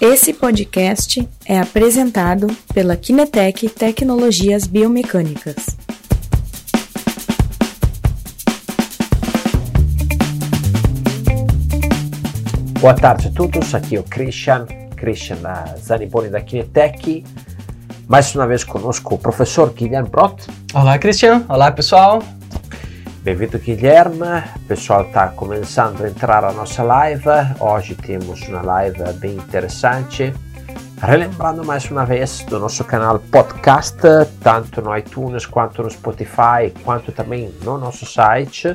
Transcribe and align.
Esse 0.00 0.32
podcast 0.32 1.28
é 1.44 1.58
apresentado 1.58 2.46
pela 2.72 2.96
Kinetec 2.96 3.68
Tecnologias 3.68 4.64
Biomecânicas. 4.64 5.56
Boa 12.80 12.94
tarde 12.94 13.26
a 13.26 13.32
todos, 13.32 13.74
aqui 13.74 13.96
é 13.96 14.00
o 14.00 14.04
Christian, 14.04 14.66
Christian 14.96 15.38
Zaniboni 15.76 16.28
da 16.28 16.40
Kinetec. 16.40 17.24
Mais 18.06 18.32
uma 18.36 18.46
vez 18.46 18.62
conosco 18.62 19.16
o 19.16 19.18
professor 19.18 19.72
Guilherme 19.72 20.08
Brott. 20.08 20.46
Olá, 20.74 20.96
Christian. 20.96 21.44
Olá, 21.48 21.72
pessoal. 21.72 22.22
Bem-vindo, 23.28 23.58
Guilherme. 23.58 24.42
Pessoal 24.66 25.02
está 25.02 25.28
começando 25.28 26.02
a 26.02 26.08
entrar 26.08 26.40
na 26.40 26.50
nossa 26.50 26.82
live. 26.82 27.28
Hoje 27.60 27.94
temos 27.94 28.40
uma 28.48 28.62
live 28.62 29.02
bem 29.18 29.34
interessante. 29.34 30.32
Relembrando 30.98 31.62
mais 31.62 31.90
uma 31.90 32.06
vez 32.06 32.42
do 32.44 32.58
nosso 32.58 32.82
canal 32.84 33.18
podcast, 33.18 33.98
tanto 34.42 34.80
no 34.80 34.96
iTunes 34.96 35.44
quanto 35.44 35.82
no 35.82 35.90
Spotify, 35.90 36.72
quanto 36.82 37.12
também 37.12 37.52
no 37.62 37.76
nosso 37.76 38.06
site, 38.06 38.74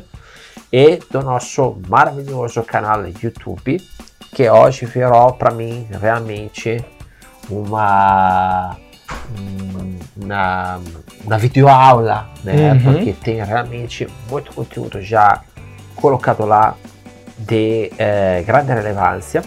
e 0.71 0.99
do 1.09 1.23
nosso 1.23 1.81
maravilhoso 1.89 2.61
canal 2.61 3.07
YouTube, 3.07 3.81
que 4.35 4.47
hoje 4.47 4.85
virou 4.85 5.33
para 5.33 5.49
mim 5.49 5.87
realmente 5.99 6.85
uma 7.49 8.77
na, 10.15 10.79
na 11.25 11.37
videoaula, 11.37 12.29
né? 12.43 12.73
Uhum. 12.73 12.79
Porque 12.83 13.13
tem 13.13 13.43
realmente 13.43 14.07
muito 14.29 14.53
conteúdo 14.53 15.01
já 15.01 15.41
colocado 15.95 16.45
lá 16.45 16.75
de 17.37 17.91
eh, 17.97 18.43
grande 18.45 18.73
relevância. 18.73 19.41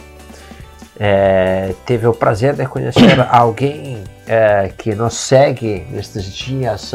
Eh, 0.98 1.74
teve 1.84 2.06
o 2.06 2.14
prazer 2.14 2.54
de 2.54 2.66
conhecer 2.66 3.20
alguém 3.30 4.02
eh, 4.26 4.72
que 4.76 4.94
nos 4.94 5.14
segue 5.14 5.86
nestes 5.90 6.24
dias 6.32 6.92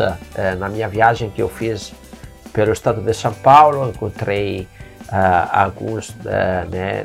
na 0.57 0.67
minha 0.67 0.89
viagem 0.89 1.29
que 1.29 1.41
eu 1.41 1.49
fiz 1.49 1.93
pelo 2.51 2.73
estado 2.73 3.01
de 3.01 3.13
São 3.13 3.33
Paulo. 3.33 3.87
Encontrei 3.89 4.67
alguns 5.51 6.15
né, 6.69 7.03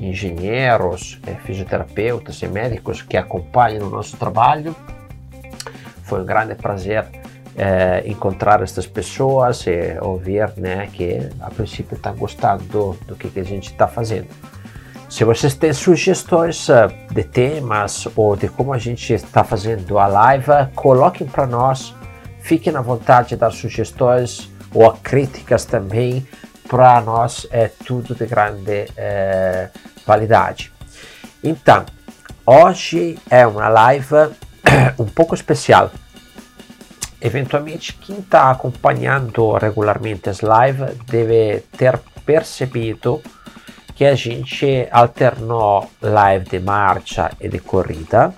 engenheiros, 0.00 1.20
fisioterapeutas 1.44 2.40
e 2.42 2.48
médicos 2.48 3.02
que 3.02 3.16
acompanham 3.16 3.86
o 3.86 3.90
nosso 3.90 4.16
trabalho 4.16 4.74
foi 6.14 6.22
um 6.22 6.24
grande 6.24 6.54
prazer 6.54 7.06
é, 7.56 8.04
encontrar 8.06 8.62
estas 8.62 8.86
pessoas 8.86 9.66
e 9.66 9.98
ouvir 10.00 10.48
né, 10.56 10.88
que 10.92 11.28
a 11.40 11.50
princípio 11.50 11.96
estão 11.96 12.14
gostando 12.14 12.96
do, 13.04 13.16
que, 13.16 13.28
que 13.28 13.40
a 13.40 13.44
gente 13.44 13.72
está 13.72 13.88
fazendo. 13.88 14.28
Se 15.10 15.24
vocês 15.24 15.54
têm 15.54 15.72
sugestões 15.72 16.68
uh, 16.68 16.88
de 17.12 17.24
temas 17.24 18.06
ou 18.14 18.36
de 18.36 18.48
como 18.48 18.72
a 18.72 18.78
gente 18.78 19.12
está 19.12 19.42
fazendo 19.42 19.98
a 19.98 20.06
live, 20.06 20.46
coloquem 20.76 21.26
para 21.26 21.46
nós. 21.46 21.92
Fiquem 22.40 22.76
à 22.76 22.80
vontade 22.80 23.30
de 23.30 23.36
dar 23.36 23.50
sugestões 23.50 24.48
ou 24.72 24.92
críticas 24.92 25.64
também. 25.64 26.24
Para 26.68 27.00
nós 27.00 27.44
é 27.50 27.68
tudo 27.68 28.14
de 28.14 28.26
grande 28.26 28.86
é, 28.96 29.68
validade. 30.06 30.72
Então, 31.42 31.84
hoje 32.46 33.18
é 33.28 33.44
uma 33.46 33.68
live 33.68 34.30
um 34.98 35.06
pouco 35.06 35.34
especial. 35.34 35.90
Eventualmente, 37.24 37.94
quem 37.94 38.18
está 38.18 38.50
acompanhando 38.50 39.52
regularmente 39.52 40.28
as 40.28 40.40
lives 40.40 40.94
deve 41.06 41.60
ter 41.74 41.98
percebido 42.22 43.22
que 43.94 44.04
a 44.04 44.14
gente 44.14 44.86
alternou 44.90 45.90
live 46.02 46.44
de 46.44 46.60
marcha 46.60 47.30
e 47.40 47.48
de 47.48 47.60
corrida, 47.60 48.34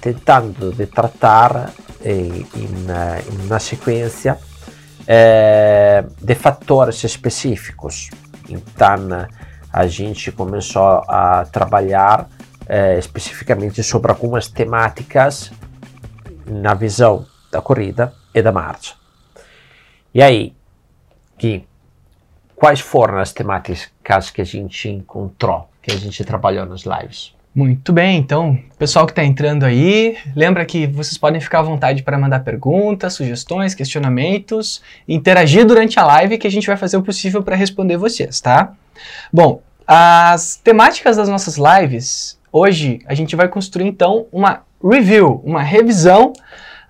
tentando 0.00 0.72
de 0.72 0.86
tratar 0.86 1.72
em, 2.00 2.46
em 2.54 3.44
uma 3.44 3.58
sequência 3.58 4.38
eh, 5.04 6.04
de 6.22 6.34
fatores 6.36 7.02
específicos. 7.02 8.08
Então, 8.48 9.26
a 9.72 9.86
gente 9.88 10.30
começou 10.30 11.02
a 11.08 11.44
trabalhar 11.50 12.28
eh, 12.68 13.00
especificamente 13.00 13.82
sobre 13.82 14.12
algumas 14.12 14.46
temáticas 14.46 15.50
na 16.46 16.74
visão 16.74 17.26
da 17.50 17.60
corrida 17.60 18.12
e 18.34 18.42
da 18.42 18.52
marcha. 18.52 18.94
E 20.14 20.22
aí, 20.22 20.52
Gui, 21.38 21.66
quais 22.56 22.80
foram 22.80 23.18
as 23.18 23.32
temáticas 23.32 24.30
que 24.32 24.40
a 24.40 24.44
gente 24.44 24.88
encontrou, 24.88 25.68
que 25.82 25.92
a 25.92 25.96
gente 25.96 26.24
trabalhou 26.24 26.66
nas 26.66 26.82
lives? 26.82 27.32
Muito 27.54 27.92
bem, 27.92 28.18
então, 28.18 28.56
pessoal 28.78 29.04
que 29.04 29.12
está 29.12 29.24
entrando 29.24 29.64
aí, 29.64 30.16
lembra 30.36 30.64
que 30.64 30.86
vocês 30.86 31.18
podem 31.18 31.40
ficar 31.40 31.60
à 31.60 31.62
vontade 31.62 32.02
para 32.02 32.16
mandar 32.18 32.40
perguntas, 32.40 33.14
sugestões, 33.14 33.74
questionamentos, 33.74 34.80
interagir 35.08 35.66
durante 35.66 35.98
a 35.98 36.04
live 36.04 36.38
que 36.38 36.46
a 36.46 36.50
gente 36.50 36.66
vai 36.66 36.76
fazer 36.76 36.96
o 36.96 37.02
possível 37.02 37.42
para 37.42 37.56
responder 37.56 37.96
vocês, 37.96 38.40
tá? 38.40 38.74
Bom, 39.32 39.60
as 39.86 40.56
temáticas 40.56 41.16
das 41.16 41.28
nossas 41.28 41.56
lives, 41.56 42.38
hoje 42.52 43.00
a 43.06 43.14
gente 43.14 43.34
vai 43.34 43.48
construir 43.48 43.86
então 43.86 44.26
uma 44.30 44.62
review, 44.80 45.40
uma 45.44 45.62
revisão 45.62 46.32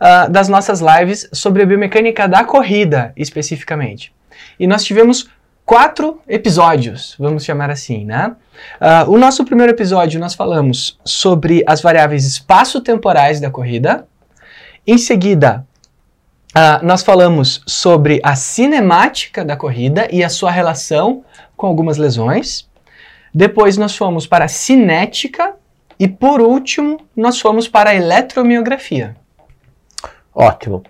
uh, 0.00 0.30
das 0.30 0.48
nossas 0.48 0.80
lives 0.80 1.28
sobre 1.32 1.62
a 1.62 1.66
biomecânica 1.66 2.26
da 2.28 2.44
corrida, 2.44 3.12
especificamente. 3.16 4.12
E 4.58 4.66
nós 4.66 4.84
tivemos 4.84 5.28
quatro 5.64 6.20
episódios, 6.26 7.14
vamos 7.18 7.44
chamar 7.44 7.70
assim, 7.70 8.04
né? 8.04 8.34
Uh, 8.80 9.10
o 9.10 9.18
nosso 9.18 9.44
primeiro 9.44 9.72
episódio 9.72 10.18
nós 10.18 10.34
falamos 10.34 10.98
sobre 11.04 11.62
as 11.66 11.82
variáveis 11.82 12.24
espaço-temporais 12.24 13.40
da 13.40 13.50
corrida. 13.50 14.06
Em 14.86 14.96
seguida, 14.96 15.66
uh, 16.56 16.84
nós 16.84 17.02
falamos 17.02 17.62
sobre 17.66 18.18
a 18.22 18.34
cinemática 18.34 19.44
da 19.44 19.56
corrida 19.56 20.08
e 20.10 20.24
a 20.24 20.30
sua 20.30 20.50
relação 20.50 21.22
com 21.54 21.66
algumas 21.66 21.98
lesões. 21.98 22.66
Depois 23.34 23.76
nós 23.76 23.94
fomos 23.94 24.26
para 24.26 24.46
a 24.46 24.48
cinética 24.48 25.54
e 25.98 26.08
por 26.08 26.40
último 26.40 26.98
nós 27.14 27.38
fomos 27.40 27.68
para 27.68 27.90
a 27.90 27.94
eletromiografia. 27.94 29.16
Ótimo. 30.38 30.84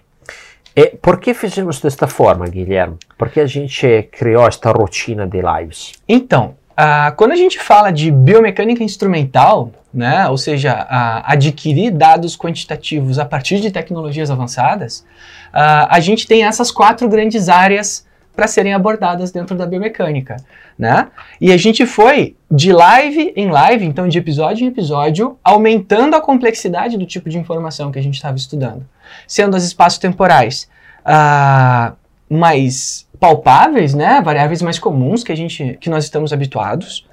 E 0.76 0.88
por 0.88 1.18
que 1.18 1.32
fizemos 1.32 1.80
desta 1.80 2.06
forma, 2.06 2.46
Guilherme? 2.46 2.98
Por 3.16 3.30
que 3.30 3.40
a 3.40 3.46
gente 3.46 4.08
criou 4.12 4.46
esta 4.46 4.70
rotina 4.70 5.26
de 5.26 5.40
lives? 5.40 5.94
Então, 6.06 6.54
uh, 6.72 7.16
quando 7.16 7.32
a 7.32 7.36
gente 7.36 7.58
fala 7.58 7.90
de 7.90 8.10
biomecânica 8.10 8.84
instrumental, 8.84 9.72
né, 9.92 10.28
ou 10.28 10.36
seja, 10.36 10.86
adquirir 11.24 11.90
dados 11.90 12.36
quantitativos 12.36 13.18
a 13.18 13.24
partir 13.24 13.58
de 13.58 13.70
tecnologias 13.70 14.30
avançadas, 14.30 15.00
uh, 15.48 15.88
a 15.88 15.98
gente 15.98 16.26
tem 16.26 16.44
essas 16.44 16.70
quatro 16.70 17.08
grandes 17.08 17.48
áreas 17.48 18.06
para 18.36 18.46
serem 18.46 18.72
abordadas 18.72 19.32
dentro 19.32 19.56
da 19.56 19.66
biomecânica, 19.66 20.36
né? 20.78 21.08
E 21.40 21.52
a 21.52 21.56
gente 21.56 21.84
foi 21.84 22.36
de 22.48 22.72
live 22.72 23.32
em 23.34 23.50
live, 23.50 23.84
então 23.84 24.06
de 24.06 24.16
episódio 24.16 24.64
em 24.64 24.68
episódio, 24.68 25.36
aumentando 25.42 26.14
a 26.14 26.20
complexidade 26.20 26.96
do 26.96 27.04
tipo 27.04 27.28
de 27.28 27.36
informação 27.36 27.90
que 27.90 27.98
a 27.98 28.02
gente 28.02 28.14
estava 28.14 28.36
estudando, 28.36 28.86
sendo 29.26 29.56
as 29.56 29.64
espaços 29.64 29.98
temporais 29.98 30.68
uh, 31.00 31.96
mais 32.28 33.06
palpáveis, 33.18 33.94
né? 33.94 34.20
Variáveis 34.20 34.62
mais 34.62 34.78
comuns 34.78 35.24
que 35.24 35.32
a 35.32 35.36
gente, 35.36 35.76
que 35.80 35.90
nós 35.90 36.04
estamos 36.04 36.32
habituados. 36.32 37.06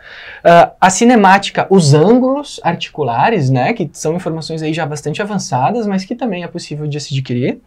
Uh, 0.43 0.71
a 0.79 0.89
cinemática, 0.89 1.65
os 1.69 1.93
ângulos 1.93 2.59
articulares, 2.63 3.49
né? 3.49 3.73
Que 3.73 3.89
são 3.93 4.15
informações 4.15 4.61
aí 4.61 4.73
já 4.73 4.85
bastante 4.85 5.21
avançadas, 5.21 5.87
mas 5.87 6.05
que 6.05 6.15
também 6.15 6.43
é 6.43 6.47
possível 6.47 6.87
de 6.87 6.99
se 6.99 7.13
adquirir 7.13 7.59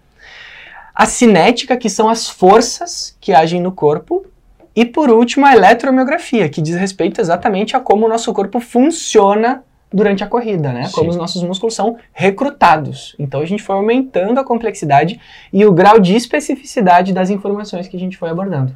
a 0.99 1.07
cinética, 1.07 1.77
que 1.77 1.89
são 1.89 2.09
as 2.09 2.29
forças 2.29 3.17
que 3.21 3.33
agem 3.33 3.61
no 3.61 3.71
corpo, 3.71 4.27
e 4.75 4.85
por 4.85 5.11
último 5.11 5.47
a 5.47 5.55
eletromiografia, 5.55 6.49
que 6.49 6.61
diz 6.61 6.75
respeito 6.75 7.21
exatamente 7.21 7.77
a 7.77 7.81
como 7.81 8.05
o 8.05 8.09
nosso 8.09 8.33
corpo 8.33 8.59
funciona 8.59 9.63
durante 9.93 10.23
a 10.23 10.27
corrida, 10.27 10.73
né? 10.73 10.85
Sim. 10.85 10.93
Como 10.93 11.11
os 11.11 11.17
nossos 11.17 11.43
músculos 11.43 11.75
são 11.75 11.97
recrutados. 12.13 13.15
Então 13.19 13.41
a 13.41 13.45
gente 13.45 13.63
foi 13.63 13.77
aumentando 13.77 14.39
a 14.39 14.45
complexidade 14.45 15.21
e 15.53 15.65
o 15.65 15.73
grau 15.73 15.99
de 15.99 16.15
especificidade 16.15 17.13
das 17.13 17.31
informações 17.31 17.89
que 17.89 17.97
a 17.97 18.01
gente 18.01 18.17
foi 18.17 18.31
abordando. 18.31 18.75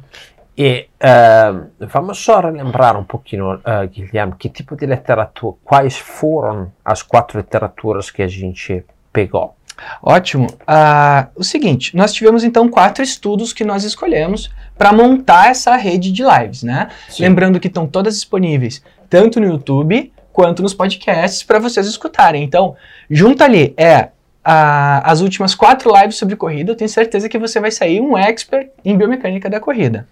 E 0.55 0.87
uh, 1.01 1.67
vamos 1.79 2.19
só 2.19 2.39
relembrar 2.39 2.97
um 2.97 3.03
pouquinho, 3.03 3.55
uh, 3.55 3.87
Guilherme, 3.91 4.33
que 4.37 4.47
tipo 4.47 4.75
de 4.75 4.85
literatura, 4.85 5.55
quais 5.63 5.97
foram 5.97 6.71
as 6.85 7.01
quatro 7.01 7.39
literaturas 7.39 8.11
que 8.11 8.21
a 8.21 8.27
gente 8.27 8.85
pegou? 9.11 9.55
Ótimo. 10.03 10.45
Uh, 10.45 11.27
o 11.35 11.43
seguinte, 11.43 11.97
nós 11.97 12.13
tivemos 12.13 12.43
então 12.43 12.69
quatro 12.69 13.03
estudos 13.03 13.51
que 13.51 13.63
nós 13.63 13.83
escolhemos 13.83 14.51
para 14.77 14.93
montar 14.93 15.49
essa 15.49 15.75
rede 15.75 16.11
de 16.11 16.23
lives, 16.23 16.61
né? 16.61 16.89
Sim. 17.09 17.23
Lembrando 17.23 17.59
que 17.59 17.67
estão 17.67 17.87
todas 17.87 18.13
disponíveis 18.13 18.83
tanto 19.09 19.39
no 19.39 19.47
YouTube 19.47 20.12
quanto 20.33 20.63
nos 20.63 20.73
podcasts 20.73 21.43
para 21.43 21.59
vocês 21.59 21.87
escutarem. 21.87 22.43
Então, 22.43 22.75
junta 23.09 23.45
ali 23.45 23.73
é 23.77 24.09
as 24.43 25.21
últimas 25.21 25.55
quatro 25.55 25.89
lives 25.95 26.17
sobre 26.17 26.35
corrida. 26.35 26.71
Eu 26.71 26.75
tenho 26.75 26.89
certeza 26.89 27.29
que 27.29 27.37
você 27.37 27.61
vai 27.61 27.71
sair 27.71 28.01
um 28.01 28.17
expert 28.17 28.69
em 28.83 28.97
biomecânica 28.97 29.49
da 29.49 29.59
corrida. 29.59 30.05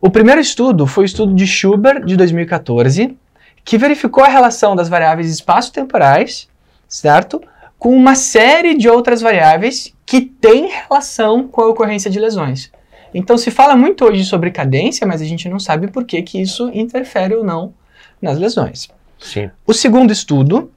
O 0.00 0.10
primeiro 0.10 0.40
estudo 0.40 0.86
foi 0.86 1.04
o 1.04 1.06
estudo 1.06 1.34
de 1.34 1.46
Schubert 1.46 2.04
de 2.04 2.16
2014 2.16 3.16
que 3.64 3.76
verificou 3.76 4.22
a 4.22 4.28
relação 4.28 4.76
das 4.76 4.88
variáveis 4.88 5.28
espaço-temporais, 5.28 6.48
certo? 6.86 7.42
Com 7.76 7.96
uma 7.96 8.14
série 8.14 8.74
de 8.74 8.88
outras 8.88 9.20
variáveis 9.20 9.92
que 10.04 10.20
têm 10.20 10.68
relação 10.68 11.48
com 11.48 11.62
a 11.62 11.66
ocorrência 11.66 12.08
de 12.08 12.20
lesões. 12.20 12.70
Então 13.12 13.36
se 13.36 13.50
fala 13.50 13.74
muito 13.74 14.04
hoje 14.04 14.24
sobre 14.24 14.52
cadência, 14.52 15.04
mas 15.04 15.20
a 15.20 15.24
gente 15.24 15.48
não 15.48 15.58
sabe 15.58 15.88
por 15.88 16.04
que, 16.04 16.22
que 16.22 16.40
isso 16.40 16.70
interfere 16.72 17.34
ou 17.34 17.42
não 17.42 17.74
nas 18.22 18.38
lesões. 18.38 18.88
Sim. 19.18 19.50
O 19.66 19.72
segundo 19.72 20.12
estudo 20.12 20.70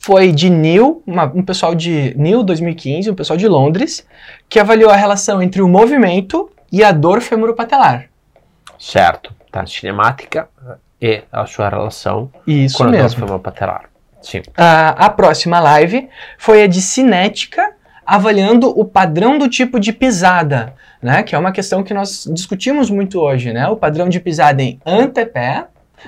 foi 0.00 0.32
de 0.32 0.48
Neil, 0.50 1.02
uma, 1.06 1.24
um 1.24 1.42
pessoal 1.42 1.74
de 1.74 2.14
Neil 2.16 2.42
2015, 2.42 3.10
um 3.10 3.14
pessoal 3.14 3.36
de 3.36 3.46
Londres, 3.46 4.06
que 4.48 4.58
avaliou 4.58 4.90
a 4.90 4.96
relação 4.96 5.42
entre 5.42 5.62
o 5.62 5.68
movimento 5.68 6.50
e 6.70 6.82
a 6.82 6.92
dor 6.92 7.20
femoropatelar. 7.20 8.06
Certo. 8.78 9.34
Tá, 9.50 9.66
cinemática 9.66 10.48
e 11.00 11.22
a 11.30 11.44
sua 11.44 11.68
relação 11.68 12.30
Isso 12.46 12.78
com 12.78 12.84
a 12.84 12.90
dor 12.90 13.10
femoropatelar. 13.10 13.90
Sim. 14.22 14.40
A, 14.56 15.06
a 15.06 15.10
próxima 15.10 15.60
live 15.60 16.08
foi 16.38 16.62
a 16.62 16.66
de 16.66 16.80
cinética, 16.80 17.74
avaliando 18.06 18.68
o 18.68 18.84
padrão 18.84 19.36
do 19.36 19.48
tipo 19.48 19.78
de 19.78 19.92
pisada, 19.92 20.74
né? 21.02 21.22
Que 21.22 21.34
é 21.34 21.38
uma 21.38 21.52
questão 21.52 21.82
que 21.82 21.92
nós 21.92 22.28
discutimos 22.32 22.88
muito 22.88 23.20
hoje, 23.20 23.52
né? 23.52 23.68
O 23.68 23.76
padrão 23.76 24.08
de 24.08 24.20
pisada 24.20 24.62
em 24.62 24.80
antepé, 24.86 25.66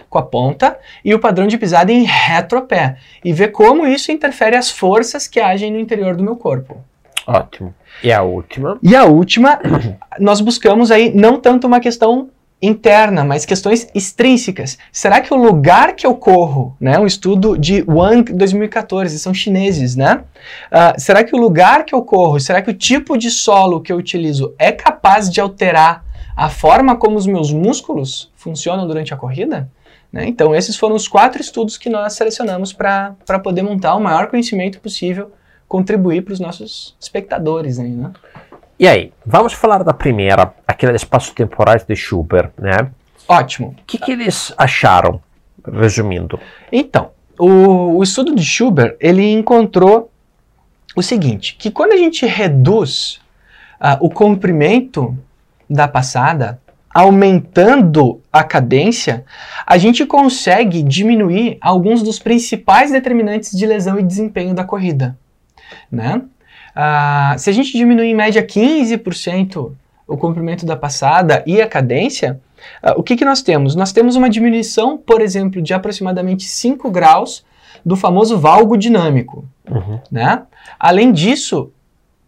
com 0.08 0.18
a 0.18 0.22
ponta, 0.22 0.78
e 1.04 1.14
o 1.14 1.18
padrão 1.18 1.46
de 1.46 1.58
pisada 1.58 1.92
em 1.92 2.04
retropé. 2.04 2.96
E 3.24 3.32
ver 3.32 3.48
como 3.48 3.86
isso 3.86 4.12
interfere 4.12 4.56
as 4.56 4.70
forças 4.70 5.26
que 5.26 5.40
agem 5.40 5.72
no 5.72 5.78
interior 5.78 6.16
do 6.16 6.22
meu 6.22 6.36
corpo. 6.36 6.78
Ótimo. 7.26 7.74
E 8.02 8.12
a 8.12 8.22
última? 8.22 8.78
E 8.82 8.94
a 8.94 9.04
última, 9.04 9.58
nós 10.18 10.40
buscamos 10.40 10.90
aí 10.90 11.12
não 11.14 11.40
tanto 11.40 11.66
uma 11.66 11.80
questão 11.80 12.28
interna, 12.60 13.24
mas 13.24 13.44
questões 13.44 13.88
extrínsecas. 13.94 14.78
Será 14.90 15.20
que 15.20 15.32
o 15.32 15.36
lugar 15.36 15.94
que 15.94 16.06
eu 16.06 16.14
corro, 16.14 16.74
né, 16.80 16.98
um 16.98 17.06
estudo 17.06 17.58
de 17.58 17.84
Wang 17.86 18.32
2014, 18.32 19.18
são 19.18 19.34
chineses, 19.34 19.94
né? 19.96 20.24
Ah, 20.70 20.94
será 20.96 21.22
que 21.22 21.34
o 21.34 21.38
lugar 21.38 21.84
que 21.84 21.94
eu 21.94 22.02
corro, 22.02 22.40
será 22.40 22.62
que 22.62 22.70
o 22.70 22.74
tipo 22.74 23.18
de 23.18 23.30
solo 23.30 23.80
que 23.80 23.92
eu 23.92 23.96
utilizo 23.96 24.54
é 24.58 24.72
capaz 24.72 25.30
de 25.30 25.40
alterar 25.40 26.04
a 26.36 26.48
forma 26.48 26.96
como 26.96 27.16
os 27.16 27.26
meus 27.26 27.52
músculos 27.52 28.32
funcionam 28.34 28.86
durante 28.86 29.12
a 29.12 29.16
corrida? 29.16 29.68
Né? 30.14 30.28
Então, 30.28 30.54
esses 30.54 30.76
foram 30.76 30.94
os 30.94 31.08
quatro 31.08 31.40
estudos 31.40 31.76
que 31.76 31.90
nós 31.90 32.12
selecionamos 32.12 32.72
para 32.72 33.16
poder 33.42 33.62
montar 33.62 33.96
o 33.96 34.00
maior 34.00 34.28
conhecimento 34.28 34.78
possível, 34.78 35.32
contribuir 35.66 36.22
para 36.22 36.32
os 36.32 36.38
nossos 36.38 36.94
espectadores 37.00 37.80
aí, 37.80 37.90
né? 37.90 38.12
E 38.78 38.86
aí, 38.86 39.12
vamos 39.26 39.52
falar 39.52 39.82
da 39.82 39.92
primeira, 39.92 40.54
aquela 40.68 40.92
de 40.92 40.98
espaços 40.98 41.34
temporais 41.34 41.84
de 41.84 41.96
Schubert, 41.96 42.52
né? 42.56 42.92
Ótimo. 43.26 43.74
O 43.76 43.84
que, 43.84 43.98
que 43.98 44.12
eles 44.12 44.54
acharam, 44.56 45.20
resumindo? 45.66 46.38
Então, 46.70 47.10
o, 47.36 47.96
o 47.96 48.02
estudo 48.04 48.36
de 48.36 48.44
Schubert, 48.44 48.96
ele 49.00 49.32
encontrou 49.32 50.12
o 50.94 51.02
seguinte, 51.02 51.56
que 51.58 51.72
quando 51.72 51.92
a 51.92 51.96
gente 51.96 52.24
reduz 52.24 53.20
ah, 53.80 53.98
o 54.00 54.08
comprimento 54.08 55.18
da 55.68 55.88
passada, 55.88 56.60
aumentando 56.94 58.20
a 58.32 58.44
cadência, 58.44 59.24
a 59.66 59.76
gente 59.76 60.06
consegue 60.06 60.80
diminuir 60.80 61.58
alguns 61.60 62.04
dos 62.04 62.20
principais 62.20 62.92
determinantes 62.92 63.50
de 63.50 63.66
lesão 63.66 63.98
e 63.98 64.02
desempenho 64.02 64.54
da 64.54 64.62
corrida, 64.62 65.18
né? 65.90 66.22
Ah, 66.74 67.34
se 67.36 67.50
a 67.50 67.52
gente 67.52 67.72
diminuir 67.72 68.10
em 68.10 68.14
média 68.14 68.44
15% 68.44 69.72
o 70.06 70.16
comprimento 70.16 70.64
da 70.64 70.76
passada 70.76 71.42
e 71.46 71.60
a 71.60 71.66
cadência, 71.66 72.40
ah, 72.80 72.94
o 72.96 73.02
que, 73.02 73.16
que 73.16 73.24
nós 73.24 73.42
temos? 73.42 73.74
Nós 73.74 73.92
temos 73.92 74.14
uma 74.14 74.30
diminuição, 74.30 74.96
por 74.96 75.20
exemplo, 75.20 75.60
de 75.60 75.74
aproximadamente 75.74 76.44
5 76.44 76.90
graus 76.90 77.44
do 77.84 77.96
famoso 77.96 78.38
valgo 78.38 78.76
dinâmico. 78.76 79.44
Uhum. 79.68 80.00
Né? 80.10 80.42
Além 80.78 81.12
disso, 81.12 81.70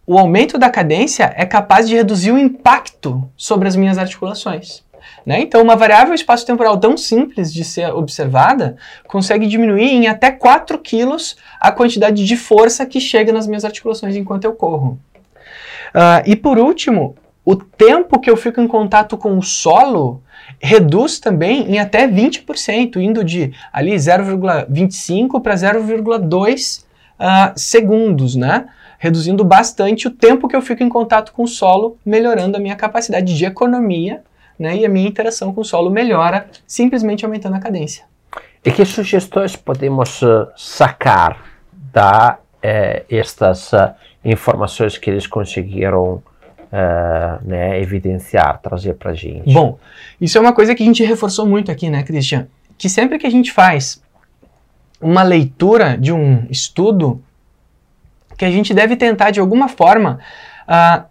o 0.07 0.17
aumento 0.17 0.57
da 0.57 0.69
cadência 0.69 1.33
é 1.35 1.45
capaz 1.45 1.87
de 1.87 1.93
reduzir 1.93 2.31
o 2.31 2.37
impacto 2.37 3.29
sobre 3.35 3.67
as 3.67 3.75
minhas 3.75 3.97
articulações. 3.97 4.81
Né? 5.25 5.41
Então, 5.41 5.61
uma 5.61 5.75
variável 5.75 6.13
espaço-temporal 6.13 6.77
tão 6.77 6.95
simples 6.95 7.53
de 7.53 7.65
ser 7.65 7.93
observada 7.93 8.77
consegue 9.05 9.45
diminuir 9.45 9.91
em 9.91 10.07
até 10.07 10.31
4 10.31 10.79
quilos 10.79 11.35
a 11.59 11.73
quantidade 11.73 12.25
de 12.25 12.37
força 12.37 12.85
que 12.85 13.01
chega 13.01 13.33
nas 13.33 13.45
minhas 13.45 13.65
articulações 13.65 14.15
enquanto 14.15 14.45
eu 14.45 14.53
corro. 14.53 14.97
Ah, 15.93 16.23
e 16.25 16.37
por 16.37 16.57
último, 16.57 17.15
o 17.43 17.55
tempo 17.55 18.19
que 18.19 18.29
eu 18.29 18.37
fico 18.37 18.61
em 18.61 18.67
contato 18.67 19.17
com 19.17 19.37
o 19.37 19.43
solo 19.43 20.23
reduz 20.61 21.19
também 21.19 21.69
em 21.69 21.79
até 21.79 22.07
20%, 22.07 22.95
indo 22.95 23.23
de 23.25 23.51
ali 23.73 23.93
0,25 23.93 25.41
para 25.41 25.55
0,2 25.55 26.85
ah, 27.19 27.51
segundos, 27.57 28.35
né? 28.37 28.67
Reduzindo 28.99 29.43
bastante 29.43 30.07
o 30.07 30.11
tempo 30.11 30.47
que 30.47 30.55
eu 30.55 30.61
fico 30.61 30.83
em 30.83 30.89
contato 30.89 31.31
com 31.31 31.43
o 31.43 31.47
solo, 31.47 31.97
melhorando 32.05 32.57
a 32.57 32.59
minha 32.59 32.75
capacidade 32.75 33.35
de 33.35 33.45
economia 33.45 34.21
né, 34.57 34.75
e 34.75 34.85
a 34.85 34.89
minha 34.89 35.07
interação 35.07 35.53
com 35.53 35.61
o 35.61 35.65
solo 35.65 35.89
melhora 35.89 36.47
simplesmente 36.65 37.23
aumentando 37.23 37.55
a 37.55 37.59
cadência. 37.59 38.05
E 38.65 38.71
que 38.71 38.83
sugestões 38.83 39.55
podemos 39.55 40.21
uh, 40.21 40.47
sacar 40.55 41.39
da 41.93 42.39
eh, 42.61 43.05
estas 43.09 43.71
uh, 43.71 43.93
informações 44.25 44.97
que 44.97 45.09
eles 45.09 45.25
conseguiram 45.25 46.21
uh, 46.71 47.47
né, 47.47 47.79
evidenciar, 47.81 48.59
trazer 48.61 48.95
para 48.95 49.11
a 49.11 49.13
gente? 49.13 49.53
Bom, 49.53 49.77
isso 50.19 50.37
é 50.37 50.41
uma 50.41 50.53
coisa 50.53 50.75
que 50.75 50.83
a 50.83 50.85
gente 50.85 51.03
reforçou 51.03 51.45
muito 51.45 51.71
aqui, 51.71 51.89
né, 51.89 52.03
Christian? 52.03 52.47
Que 52.77 52.89
sempre 52.89 53.17
que 53.17 53.25
a 53.25 53.29
gente 53.29 53.51
faz 53.51 54.01
uma 54.99 55.23
leitura 55.23 55.97
de 55.97 56.11
um 56.11 56.45
estudo, 56.49 57.21
que 58.37 58.45
a 58.45 58.51
gente 58.51 58.73
deve 58.73 58.95
tentar 58.95 59.31
de 59.31 59.39
alguma 59.39 59.67
forma 59.67 60.19
uh, 60.67 61.03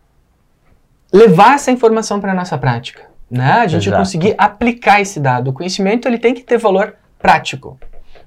levar 1.13 1.55
essa 1.57 1.71
informação 1.71 2.21
para 2.21 2.33
a 2.33 2.35
nossa 2.35 2.57
prática. 2.57 3.03
Né? 3.31 3.51
A 3.51 3.67
gente 3.67 3.89
Exato. 3.89 4.01
conseguir 4.01 4.35
aplicar 4.39 5.01
esse 5.01 5.19
dado. 5.19 5.49
O 5.49 5.53
conhecimento 5.53 6.07
ele 6.07 6.19
tem 6.19 6.33
que 6.33 6.43
ter 6.43 6.59
valor 6.59 6.95
prático. 7.19 7.79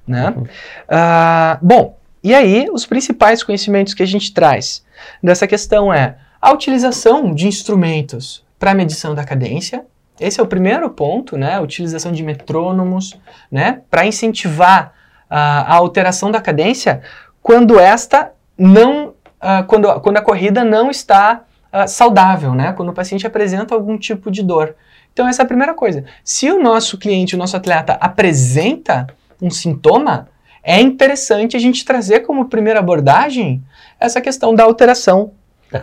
Né? 0.06 0.34
Uhum. 0.36 0.44
Ah, 0.88 1.58
bom, 1.62 1.96
e 2.22 2.34
aí 2.34 2.66
os 2.70 2.84
principais 2.84 3.42
conhecimentos 3.42 3.94
que 3.94 4.02
a 4.02 4.06
gente 4.06 4.32
traz 4.34 4.84
dessa 5.22 5.46
questão 5.46 5.92
é 5.92 6.16
a 6.40 6.52
utilização 6.52 7.34
de 7.34 7.46
instrumentos 7.46 8.44
para 8.58 8.74
medição 8.74 9.14
da 9.14 9.24
cadência. 9.24 9.84
Esse 10.18 10.38
é 10.38 10.42
o 10.42 10.46
primeiro 10.46 10.90
ponto, 10.90 11.38
né? 11.38 11.54
A 11.54 11.60
utilização 11.60 12.12
de 12.12 12.22
metrônomos, 12.22 13.18
né? 13.50 13.80
Para 13.90 14.04
incentivar 14.04 14.92
ah, 15.30 15.64
a 15.66 15.74
alteração 15.76 16.30
da 16.30 16.40
cadência 16.42 17.00
quando 17.42 17.78
esta 17.78 18.32
não, 18.60 19.14
ah, 19.40 19.62
quando, 19.62 19.88
quando 20.00 20.18
a 20.18 20.22
corrida 20.22 20.62
não 20.62 20.90
está 20.90 21.44
ah, 21.72 21.86
saudável, 21.86 22.54
né? 22.54 22.72
Quando 22.72 22.90
o 22.90 22.92
paciente 22.92 23.26
apresenta 23.26 23.74
algum 23.74 23.96
tipo 23.96 24.30
de 24.30 24.42
dor. 24.42 24.76
Então 25.12 25.26
essa 25.26 25.42
é 25.42 25.44
a 25.44 25.48
primeira 25.48 25.72
coisa. 25.72 26.04
Se 26.22 26.50
o 26.50 26.62
nosso 26.62 26.98
cliente, 26.98 27.34
o 27.34 27.38
nosso 27.38 27.56
atleta 27.56 27.94
apresenta 28.00 29.06
um 29.40 29.50
sintoma, 29.50 30.28
é 30.62 30.78
interessante 30.80 31.56
a 31.56 31.60
gente 31.60 31.84
trazer 31.84 32.20
como 32.20 32.50
primeira 32.50 32.80
abordagem 32.80 33.64
essa 33.98 34.20
questão 34.20 34.54
da 34.54 34.64
alteração 34.64 35.32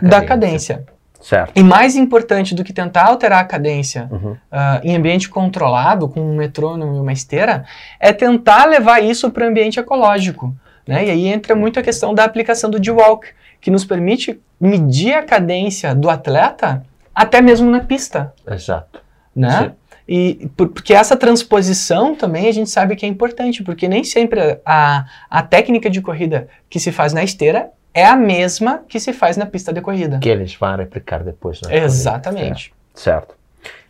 da 0.00 0.24
cadência. 0.24 0.84
Certo. 1.20 1.52
E 1.56 1.64
mais 1.64 1.96
importante 1.96 2.54
do 2.54 2.62
que 2.62 2.72
tentar 2.72 3.06
alterar 3.06 3.40
a 3.40 3.44
cadência 3.44 4.08
Uhum. 4.08 4.36
ah, 4.52 4.80
em 4.84 4.94
ambiente 4.94 5.28
controlado, 5.28 6.08
com 6.08 6.20
um 6.20 6.36
metrônomo 6.36 6.96
e 6.96 7.00
uma 7.00 7.12
esteira, 7.12 7.64
é 7.98 8.12
tentar 8.12 8.66
levar 8.66 9.02
isso 9.02 9.28
para 9.30 9.44
o 9.44 9.48
ambiente 9.48 9.80
ecológico. 9.80 10.54
Né? 10.88 11.06
E 11.06 11.10
aí 11.10 11.26
entra 11.26 11.54
muito 11.54 11.78
a 11.78 11.82
questão 11.82 12.14
da 12.14 12.24
aplicação 12.24 12.70
do 12.70 12.80
D-Walk, 12.80 13.28
que 13.60 13.70
nos 13.70 13.84
permite 13.84 14.40
medir 14.58 15.12
a 15.14 15.22
cadência 15.22 15.94
do 15.94 16.08
atleta 16.08 16.82
até 17.14 17.40
mesmo 17.42 17.70
na 17.70 17.80
pista. 17.80 18.32
Exato. 18.50 19.00
Né? 19.36 19.50
Sim. 19.60 19.70
E 20.10 20.48
por- 20.56 20.68
porque 20.68 20.94
essa 20.94 21.14
transposição 21.16 22.14
também 22.14 22.48
a 22.48 22.52
gente 22.52 22.70
sabe 22.70 22.96
que 22.96 23.04
é 23.04 23.08
importante, 23.08 23.62
porque 23.62 23.86
nem 23.86 24.02
sempre 24.02 24.58
a, 24.64 25.04
a 25.28 25.42
técnica 25.42 25.90
de 25.90 26.00
corrida 26.00 26.48
que 26.70 26.80
se 26.80 26.90
faz 26.90 27.12
na 27.12 27.22
esteira 27.22 27.68
é 27.92 28.06
a 28.06 28.16
mesma 28.16 28.82
que 28.88 28.98
se 28.98 29.12
faz 29.12 29.36
na 29.36 29.44
pista 29.44 29.72
de 29.72 29.82
corrida. 29.82 30.18
Que 30.20 30.30
eles 30.30 30.54
vão 30.54 30.74
replicar 30.76 31.22
depois. 31.22 31.60
na 31.60 31.68
corrida. 31.68 31.84
Exatamente. 31.84 32.72
Certo. 32.94 33.34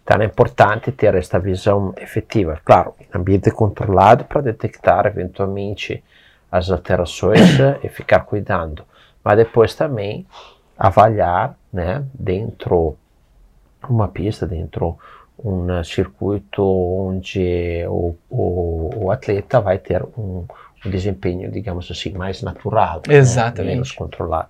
Então 0.02 0.20
é 0.20 0.24
importante 0.24 0.90
ter 0.90 1.14
esta 1.14 1.38
visão 1.38 1.94
efetiva, 1.98 2.58
claro, 2.64 2.94
em 3.00 3.16
ambiente 3.18 3.50
controlado 3.52 4.24
para 4.24 4.40
detectar 4.40 5.06
eventualmente 5.06 6.02
as 6.50 6.70
alterações 6.70 7.58
eh, 7.60 7.80
e 7.84 7.88
ficar 7.88 8.20
cuidando, 8.20 8.84
mas 9.22 9.36
depois 9.36 9.74
também 9.74 10.26
avaliar, 10.78 11.56
né, 11.72 12.04
dentro 12.14 12.96
uma 13.88 14.08
pista, 14.08 14.46
dentro 14.46 14.98
um 15.42 15.84
circuito 15.84 16.62
onde 16.62 17.84
o, 17.88 18.14
o, 18.28 18.90
o 19.04 19.10
atleta 19.10 19.60
vai 19.60 19.78
ter 19.78 20.02
um, 20.16 20.44
um 20.84 20.90
desempenho, 20.90 21.50
digamos 21.50 21.90
assim, 21.90 22.10
mais 22.10 22.42
natural, 22.42 23.02
né, 23.06 23.14
Exatamente. 23.14 23.72
menos 23.74 23.92
controlado. 23.92 24.48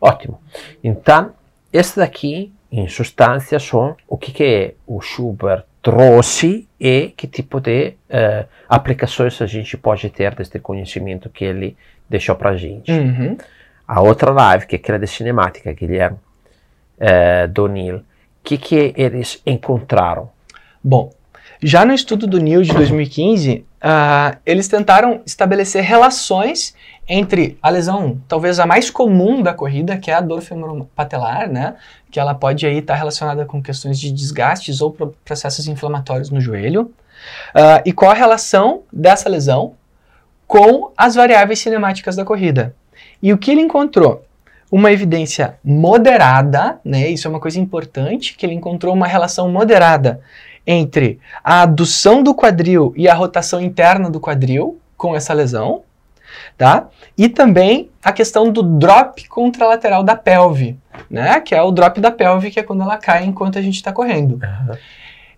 Ótimo. 0.00 0.40
Então, 0.82 1.32
este 1.72 1.96
daqui, 1.96 2.52
em 2.70 2.88
substância, 2.88 3.58
são 3.58 3.96
o 4.06 4.16
que, 4.16 4.32
que 4.32 4.74
o 4.86 5.00
Schubert 5.00 5.64
trouxe 5.90 6.68
e 6.78 7.12
que 7.16 7.26
tipo 7.26 7.60
de 7.60 7.94
uh, 8.10 8.46
aplicações 8.68 9.40
a 9.40 9.46
gente 9.46 9.76
pode 9.76 10.10
ter 10.10 10.34
deste 10.34 10.58
conhecimento 10.58 11.30
que 11.30 11.44
ele 11.44 11.76
deixou 12.08 12.36
para 12.36 12.50
a 12.50 12.56
gente. 12.56 12.92
Uhum. 12.92 13.36
A 13.86 14.00
outra 14.02 14.30
live, 14.30 14.66
que 14.66 14.76
é 14.76 14.78
aquela 14.78 14.98
de 14.98 15.06
cinemática, 15.06 15.72
Guilherme, 15.72 16.18
uh, 16.98 17.48
do 17.48 17.66
Neil, 17.66 17.96
o 17.96 18.02
que, 18.44 18.58
que 18.58 18.92
eles 18.96 19.40
encontraram? 19.46 20.30
Bom, 20.84 21.10
já 21.62 21.84
no 21.84 21.94
estudo 21.94 22.26
do 22.26 22.38
Neil 22.38 22.62
de 22.62 22.72
2015, 22.72 23.64
uh, 23.82 24.36
eles 24.44 24.68
tentaram 24.68 25.22
estabelecer 25.24 25.82
relações 25.82 26.74
entre 27.08 27.58
a 27.62 27.70
lesão, 27.70 28.20
talvez 28.28 28.60
a 28.60 28.66
mais 28.66 28.90
comum 28.90 29.42
da 29.42 29.54
corrida, 29.54 29.96
que 29.96 30.10
é 30.10 30.14
a 30.14 30.20
dor 30.20 30.42
femoropatelar, 30.42 31.50
né? 31.50 31.76
Que 32.10 32.20
ela 32.20 32.34
pode 32.34 32.66
aí 32.66 32.78
estar 32.78 32.94
relacionada 32.94 33.46
com 33.46 33.62
questões 33.62 33.98
de 33.98 34.12
desgastes 34.12 34.82
ou 34.82 34.92
processos 35.24 35.66
inflamatórios 35.66 36.28
no 36.28 36.40
joelho. 36.40 36.92
Uh, 37.54 37.80
e 37.86 37.92
qual 37.92 38.10
a 38.10 38.14
relação 38.14 38.82
dessa 38.92 39.28
lesão 39.28 39.74
com 40.46 40.92
as 40.96 41.14
variáveis 41.14 41.60
cinemáticas 41.60 42.14
da 42.14 42.24
corrida? 42.24 42.74
E 43.22 43.32
o 43.32 43.38
que 43.38 43.50
ele 43.50 43.62
encontrou? 43.62 44.24
Uma 44.70 44.92
evidência 44.92 45.58
moderada, 45.64 46.78
né? 46.84 47.08
Isso 47.08 47.26
é 47.26 47.30
uma 47.30 47.40
coisa 47.40 47.58
importante, 47.58 48.36
que 48.36 48.44
ele 48.44 48.54
encontrou 48.54 48.92
uma 48.92 49.06
relação 49.06 49.48
moderada 49.50 50.20
entre 50.66 51.18
a 51.42 51.62
adução 51.62 52.22
do 52.22 52.34
quadril 52.34 52.92
e 52.94 53.08
a 53.08 53.14
rotação 53.14 53.62
interna 53.62 54.10
do 54.10 54.20
quadril 54.20 54.78
com 54.94 55.16
essa 55.16 55.32
lesão, 55.32 55.82
tá? 56.56 56.88
E 57.16 57.28
também 57.28 57.90
a 58.02 58.12
questão 58.12 58.50
do 58.50 58.62
drop 58.62 59.26
contralateral 59.28 60.02
da 60.02 60.16
pelve, 60.16 60.78
né? 61.10 61.40
Que 61.40 61.54
é 61.54 61.62
o 61.62 61.70
drop 61.70 62.00
da 62.00 62.10
pelve, 62.10 62.50
que 62.50 62.60
é 62.60 62.62
quando 62.62 62.82
ela 62.82 62.96
cai 62.96 63.24
enquanto 63.24 63.58
a 63.58 63.62
gente 63.62 63.76
está 63.76 63.92
correndo. 63.92 64.34
Uhum. 64.34 64.76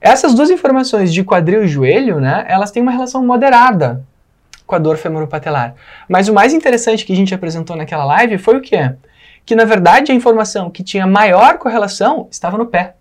Essas 0.00 0.34
duas 0.34 0.50
informações 0.50 1.12
de 1.12 1.22
quadril 1.22 1.64
e 1.64 1.68
joelho, 1.68 2.20
né? 2.20 2.44
Elas 2.48 2.70
têm 2.70 2.82
uma 2.82 2.92
relação 2.92 3.24
moderada 3.24 4.02
com 4.66 4.74
a 4.74 4.78
dor 4.78 4.96
femoropatelar. 4.96 5.74
Mas 6.08 6.28
o 6.28 6.32
mais 6.32 6.54
interessante 6.54 7.04
que 7.04 7.12
a 7.12 7.16
gente 7.16 7.34
apresentou 7.34 7.76
naquela 7.76 8.04
live 8.04 8.38
foi 8.38 8.56
o 8.56 8.60
quê? 8.60 8.92
Que 9.44 9.54
na 9.54 9.64
verdade 9.64 10.12
a 10.12 10.14
informação 10.14 10.70
que 10.70 10.82
tinha 10.82 11.06
maior 11.06 11.58
correlação 11.58 12.28
estava 12.30 12.56
no 12.56 12.66
pé 12.66 12.94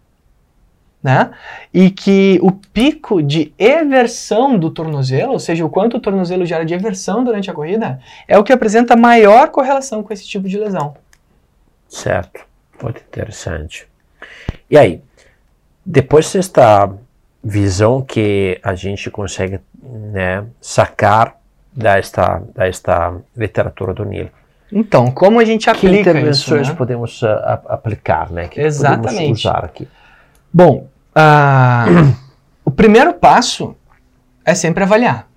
né? 1.01 1.31
E 1.73 1.89
que 1.89 2.39
o 2.41 2.51
pico 2.51 3.21
de 3.23 3.53
eversão 3.57 4.57
do 4.57 4.69
tornozelo, 4.69 5.33
ou 5.33 5.39
seja, 5.39 5.65
o 5.65 5.69
quanto 5.69 5.97
o 5.97 5.99
tornozelo 5.99 6.45
gera 6.45 6.65
de 6.65 6.73
eversão 6.73 7.23
durante 7.23 7.49
a 7.49 7.53
corrida, 7.53 7.99
é 8.27 8.37
o 8.37 8.43
que 8.43 8.51
apresenta 8.51 8.95
maior 8.95 9.49
correlação 9.49 10.03
com 10.03 10.11
esse 10.11 10.27
tipo 10.27 10.47
de 10.47 10.57
lesão. 10.57 10.95
Certo, 11.87 12.41
muito 12.81 13.01
interessante. 13.01 13.87
E 14.69 14.77
aí, 14.77 15.01
depois 15.85 16.31
desta 16.31 16.91
visão 17.43 18.01
que 18.01 18.59
a 18.61 18.75
gente 18.75 19.09
consegue 19.09 19.59
né, 19.81 20.45
sacar 20.61 21.37
desta, 21.73 22.43
desta 22.53 23.15
literatura 23.35 23.93
do 23.93 24.03
Nilo, 24.03 24.31
então, 24.71 25.09
como 25.09 25.39
a 25.39 25.45
gente 25.45 25.67
aplica 25.67 25.95
que 25.95 25.99
intervenções 25.99 26.61
isso, 26.61 26.71
né? 26.71 26.77
podemos 26.77 27.23
uh, 27.23 27.27
aplicar, 27.67 28.29
né? 28.29 28.47
Que 28.47 28.61
Exatamente. 28.61 29.15
podemos 29.15 29.39
usar 29.39 29.65
aqui? 29.65 29.87
Bom, 30.53 30.87
uh, 31.15 32.15
o 32.63 32.71
primeiro 32.71 33.13
passo 33.13 33.75
é 34.45 34.53
sempre 34.53 34.83
avaliar. 34.83 35.27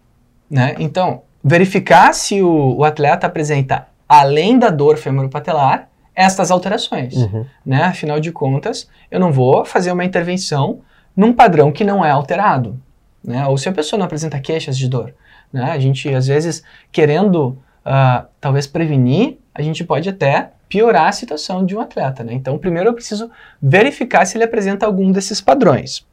Né? 0.50 0.74
Então, 0.78 1.22
verificar 1.42 2.12
se 2.14 2.42
o, 2.42 2.76
o 2.76 2.84
atleta 2.84 3.26
apresenta, 3.26 3.88
além 4.08 4.58
da 4.58 4.68
dor 4.70 4.96
femoropatelar, 4.96 5.88
estas 6.14 6.50
alterações. 6.50 7.14
Uhum. 7.14 7.46
Né? 7.64 7.82
Afinal 7.84 8.20
de 8.20 8.30
contas, 8.30 8.88
eu 9.10 9.18
não 9.18 9.32
vou 9.32 9.64
fazer 9.64 9.92
uma 9.92 10.04
intervenção 10.04 10.80
num 11.16 11.32
padrão 11.32 11.72
que 11.72 11.84
não 11.84 12.04
é 12.04 12.10
alterado. 12.10 12.78
Né? 13.24 13.46
Ou 13.46 13.56
se 13.56 13.68
a 13.68 13.72
pessoa 13.72 13.98
não 13.98 14.06
apresenta 14.06 14.38
queixas 14.38 14.76
de 14.76 14.88
dor. 14.88 15.14
Né? 15.52 15.70
A 15.70 15.78
gente, 15.78 16.08
às 16.14 16.26
vezes, 16.26 16.62
querendo 16.90 17.58
uh, 17.86 18.26
talvez 18.40 18.66
prevenir, 18.66 19.38
a 19.54 19.62
gente 19.62 19.84
pode 19.84 20.08
até 20.08 20.50
piorar 20.68 21.08
a 21.08 21.12
situação 21.12 21.64
de 21.64 21.76
um 21.76 21.80
atleta. 21.80 22.24
Né? 22.24 22.32
Então, 22.32 22.56
primeiro 22.58 22.88
eu 22.88 22.94
preciso 22.94 23.30
verificar 23.60 24.24
se 24.24 24.36
ele 24.36 24.44
apresenta 24.44 24.86
algum 24.86 25.12
desses 25.12 25.40
padrões. 25.40 26.06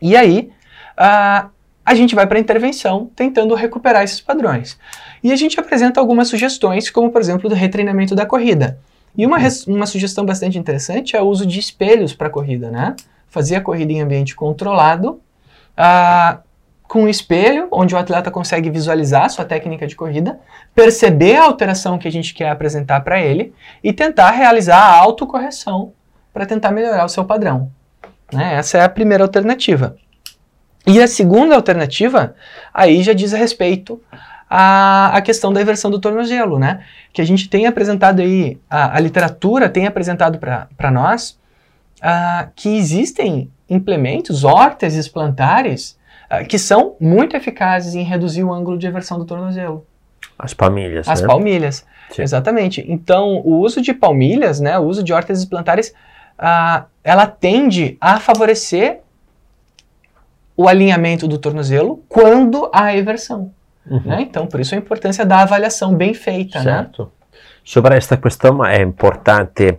E 0.00 0.16
aí, 0.16 0.50
uh, 0.98 1.50
a 1.84 1.94
gente 1.94 2.14
vai 2.14 2.26
para 2.26 2.38
a 2.38 2.40
intervenção 2.40 3.10
tentando 3.14 3.54
recuperar 3.54 4.02
esses 4.02 4.20
padrões. 4.20 4.78
E 5.22 5.32
a 5.32 5.36
gente 5.36 5.58
apresenta 5.58 6.00
algumas 6.00 6.28
sugestões, 6.28 6.88
como 6.88 7.10
por 7.10 7.20
exemplo 7.20 7.48
do 7.48 7.54
retreinamento 7.54 8.14
da 8.14 8.24
corrida. 8.24 8.78
E 9.16 9.26
uma, 9.26 9.38
uma 9.66 9.86
sugestão 9.86 10.24
bastante 10.24 10.58
interessante 10.58 11.16
é 11.16 11.22
o 11.22 11.26
uso 11.26 11.46
de 11.46 11.58
espelhos 11.60 12.14
para 12.14 12.28
a 12.28 12.30
corrida, 12.30 12.70
né? 12.70 12.96
Fazer 13.28 13.56
a 13.56 13.60
corrida 13.60 13.92
em 13.92 14.00
ambiente 14.00 14.34
controlado, 14.34 15.20
uh, 15.78 16.38
com 16.86 17.04
um 17.04 17.08
espelho, 17.08 17.68
onde 17.72 17.94
o 17.94 17.98
atleta 17.98 18.30
consegue 18.30 18.70
visualizar 18.70 19.28
sua 19.30 19.44
técnica 19.44 19.86
de 19.86 19.96
corrida, 19.96 20.38
perceber 20.74 21.36
a 21.36 21.44
alteração 21.44 21.98
que 21.98 22.06
a 22.06 22.12
gente 22.12 22.34
quer 22.34 22.50
apresentar 22.50 23.00
para 23.00 23.20
ele 23.20 23.54
e 23.82 23.92
tentar 23.92 24.30
realizar 24.30 24.78
a 24.78 24.98
autocorreção 24.98 25.92
para 26.32 26.46
tentar 26.46 26.70
melhorar 26.70 27.04
o 27.04 27.08
seu 27.08 27.24
padrão. 27.24 27.70
Né? 28.32 28.54
Essa 28.54 28.78
é 28.78 28.82
a 28.82 28.88
primeira 28.88 29.24
alternativa. 29.24 29.96
E 30.86 31.00
a 31.00 31.08
segunda 31.08 31.54
alternativa, 31.54 32.34
aí 32.72 33.02
já 33.02 33.14
diz 33.14 33.32
a 33.32 33.38
respeito 33.38 34.00
à, 34.48 35.16
à 35.16 35.22
questão 35.22 35.52
da 35.52 35.62
inversão 35.62 35.90
do 35.90 35.98
tornozelo, 35.98 36.58
né? 36.58 36.84
Que 37.10 37.22
a 37.22 37.24
gente 37.24 37.48
tem 37.48 37.66
apresentado 37.66 38.20
aí, 38.20 38.58
a, 38.68 38.96
a 38.96 39.00
literatura 39.00 39.68
tem 39.70 39.86
apresentado 39.86 40.38
para 40.38 40.90
nós 40.90 41.38
uh, 42.00 42.50
que 42.54 42.76
existem 42.76 43.50
implementos, 43.68 44.44
órteses 44.44 45.08
plantares, 45.08 45.96
ah, 45.96 46.03
que 46.48 46.58
são 46.58 46.96
muito 47.00 47.36
eficazes 47.36 47.94
em 47.94 48.02
reduzir 48.02 48.44
o 48.44 48.52
ângulo 48.52 48.78
de 48.78 48.86
eversão 48.86 49.18
do 49.18 49.24
tornozelo. 49.24 49.86
As 50.38 50.54
palmilhas. 50.54 51.08
As 51.08 51.20
né? 51.20 51.26
palmilhas, 51.26 51.86
Sim. 52.10 52.22
exatamente. 52.22 52.84
Então, 52.88 53.40
o 53.44 53.60
uso 53.60 53.80
de 53.80 53.92
palmilhas, 53.92 54.60
né, 54.60 54.78
o 54.78 54.82
uso 54.82 55.02
de 55.02 55.12
órteses 55.12 55.44
plantares, 55.44 55.94
uh, 56.38 56.84
ela 57.02 57.26
tende 57.26 57.96
a 58.00 58.18
favorecer 58.18 59.00
o 60.56 60.68
alinhamento 60.68 61.26
do 61.26 61.38
tornozelo 61.38 62.02
quando 62.08 62.70
há 62.72 62.96
eversão. 62.96 63.52
Uhum. 63.88 64.02
Né? 64.04 64.22
Então, 64.22 64.46
por 64.46 64.60
isso 64.60 64.74
a 64.74 64.78
importância 64.78 65.26
da 65.26 65.40
avaliação 65.42 65.94
bem 65.94 66.14
feita. 66.14 66.58
Né? 66.58 66.64
Certo. 66.64 67.02
Né? 67.04 67.08
Sobre 67.64 67.96
esta 67.96 68.16
questão, 68.16 68.64
é 68.64 68.80
importante 68.80 69.78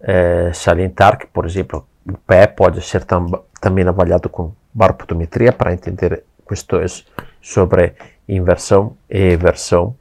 eh, 0.00 0.50
salientar 0.52 1.18
que, 1.18 1.26
por 1.26 1.46
exemplo, 1.46 1.87
o 2.12 2.16
pé 2.18 2.46
pode 2.46 2.80
ser 2.82 3.04
tam 3.04 3.44
também 3.60 3.86
avaliado 3.86 4.28
com 4.28 4.52
baropotometria 4.72 5.52
para 5.52 5.72
entender 5.72 6.24
questões 6.46 7.06
sobre 7.42 7.94
inversão 8.28 8.96
e 9.10 9.18
eversão, 9.32 9.94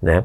né? 0.00 0.24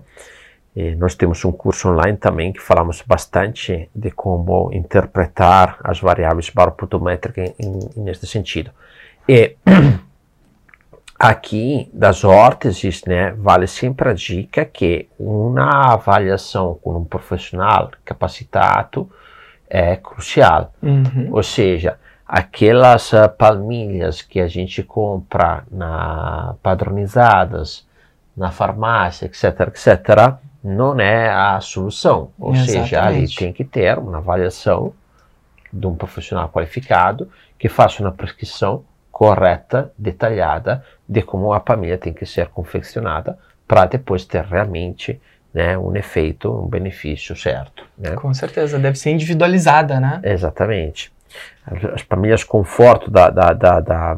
E 0.75 0.95
nós 0.95 1.13
temos 1.13 1.43
um 1.45 1.51
curso 1.51 1.89
online 1.89 2.17
também 2.17 2.51
que 2.51 2.59
falamos 2.59 3.03
bastante 3.05 3.89
de 3.93 4.09
como 4.09 4.71
interpretar 4.73 5.77
as 5.83 5.99
variáveis 5.99 6.49
baropotométricas 6.49 7.53
neste 7.95 8.25
sentido. 8.25 8.71
E 9.27 9.55
aqui 11.17 11.89
das 11.93 12.23
órteses, 12.23 13.03
né, 13.05 13.33
vale 13.37 13.67
sempre 13.67 14.09
a 14.09 14.13
dica 14.13 14.65
que 14.65 15.07
uma 15.19 15.93
avaliação 15.93 16.79
com 16.81 16.97
um 16.97 17.05
profissional 17.05 17.91
capacitado 18.03 19.07
é 19.73 19.95
crucial. 19.95 20.71
Uhum. 20.83 21.29
Ou 21.31 21.41
seja, 21.41 21.97
aquelas 22.27 23.11
uh, 23.11 23.27
palmilhas 23.27 24.21
que 24.21 24.39
a 24.39 24.47
gente 24.47 24.83
compra 24.83 25.63
na 25.71 26.53
padronizadas 26.61 27.85
na 28.37 28.51
farmácia, 28.51 29.25
etc, 29.25 29.43
etc, 29.67 30.37
não 30.63 30.99
é 30.99 31.29
a 31.29 31.59
solução. 31.59 32.31
Ou 32.39 32.53
Exatamente. 32.53 32.89
seja, 32.89 33.03
ali 33.03 33.35
tem 33.35 33.51
que 33.51 33.63
ter 33.63 33.97
uma 33.97 34.17
avaliação 34.17 34.93
de 35.71 35.85
um 35.87 35.95
profissional 35.95 36.49
qualificado 36.49 37.29
que 37.57 37.69
faça 37.69 38.01
uma 38.01 38.11
prescrição 38.11 38.83
correta, 39.11 39.91
detalhada 39.97 40.83
de 41.07 41.21
como 41.21 41.53
a 41.53 41.59
palmilha 41.59 41.97
tem 41.97 42.13
que 42.13 42.25
ser 42.25 42.47
confeccionada 42.47 43.37
para 43.67 43.85
depois 43.85 44.25
ter 44.25 44.43
realmente 44.43 45.21
né, 45.53 45.77
um 45.77 45.95
efeito, 45.95 46.51
um 46.51 46.67
benefício 46.67 47.35
certo. 47.35 47.85
Né? 47.97 48.11
Com 48.15 48.33
certeza, 48.33 48.79
deve 48.79 48.97
ser 48.97 49.11
individualizada, 49.11 49.99
né? 49.99 50.19
Exatamente 50.23 51.13
as 51.93 52.01
famílias 52.01 52.43
conforto 52.43 53.09
da, 53.09 53.29
da, 53.29 53.53
da, 53.53 53.79
da, 53.79 54.17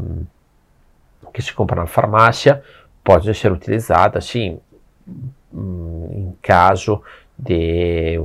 que 1.34 1.42
se 1.42 1.54
compra 1.54 1.82
na 1.82 1.88
farmácia 1.88 2.64
podem 3.04 3.34
ser 3.34 3.52
utilizadas 3.52 4.26
sim 4.26 4.60
em 5.54 6.36
caso 6.42 7.02
de 7.38 8.20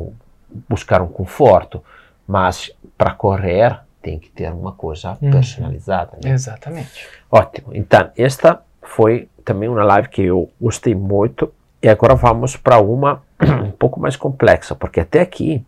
buscar 0.68 1.02
um 1.02 1.06
conforto, 1.06 1.84
mas 2.26 2.72
para 2.96 3.12
correr 3.12 3.80
tem 4.02 4.18
que 4.18 4.30
ter 4.30 4.50
uma 4.50 4.72
coisa 4.72 5.16
uhum. 5.20 5.30
personalizada. 5.30 6.18
Né? 6.24 6.30
Exatamente. 6.30 7.06
Ótimo. 7.30 7.70
Então, 7.74 8.10
esta 8.16 8.62
foi 8.82 9.28
também 9.44 9.68
uma 9.68 9.84
live 9.84 10.08
que 10.08 10.22
eu 10.22 10.50
gostei 10.60 10.94
muito 10.94 11.52
e 11.82 11.88
agora 11.88 12.14
vamos 12.14 12.56
para 12.56 12.78
uma 12.78 13.22
um 13.64 13.70
pouco 13.70 13.99
mais 14.00 14.16
complexa, 14.16 14.75
porque 14.75 15.00
até 15.00 15.20
aqui 15.20 15.64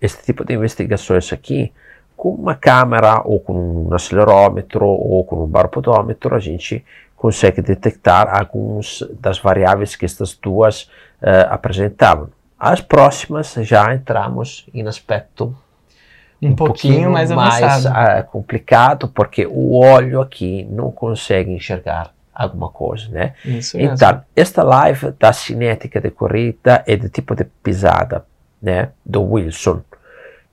este 0.00 0.24
tipo 0.24 0.44
de 0.44 0.54
investigações 0.54 1.32
aqui 1.32 1.72
com 2.16 2.30
uma 2.30 2.54
câmera 2.54 3.22
ou 3.24 3.38
com 3.38 3.86
um 3.88 3.94
acelerômetro 3.94 4.84
ou 4.84 5.24
com 5.24 5.44
um 5.44 5.46
baropodômetro 5.46 6.34
a 6.34 6.40
gente 6.40 6.84
consegue 7.16 7.62
detectar 7.62 8.28
algumas 8.36 9.02
das 9.20 9.38
variáveis 9.38 9.96
que 9.96 10.04
estas 10.04 10.34
duas 10.34 10.82
uh, 11.22 11.48
apresentavam. 11.50 12.28
As 12.58 12.80
próximas 12.80 13.54
já 13.60 13.94
entramos 13.94 14.66
em 14.74 14.86
aspecto 14.86 15.56
um, 16.42 16.48
um 16.48 16.54
pouquinho, 16.54 17.10
mais, 17.10 17.30
mais 17.30 17.86
uh, 17.86 18.24
complicado, 18.30 19.08
porque 19.08 19.46
o 19.46 19.78
olho 19.78 20.20
aqui 20.20 20.64
não 20.70 20.90
consegue 20.90 21.50
enxergar 21.50 22.13
alguma 22.34 22.68
coisa, 22.68 23.08
né? 23.08 23.34
Isso 23.44 23.78
então, 23.78 24.22
esta 24.34 24.62
live 24.62 25.12
da 25.12 25.32
cinética 25.32 26.00
de 26.00 26.10
corrida 26.10 26.82
e 26.86 26.96
do 26.96 27.08
tipo 27.08 27.34
de 27.34 27.44
pisada, 27.44 28.24
né, 28.60 28.90
do 29.04 29.22
Wilson, 29.22 29.76
o 29.76 29.84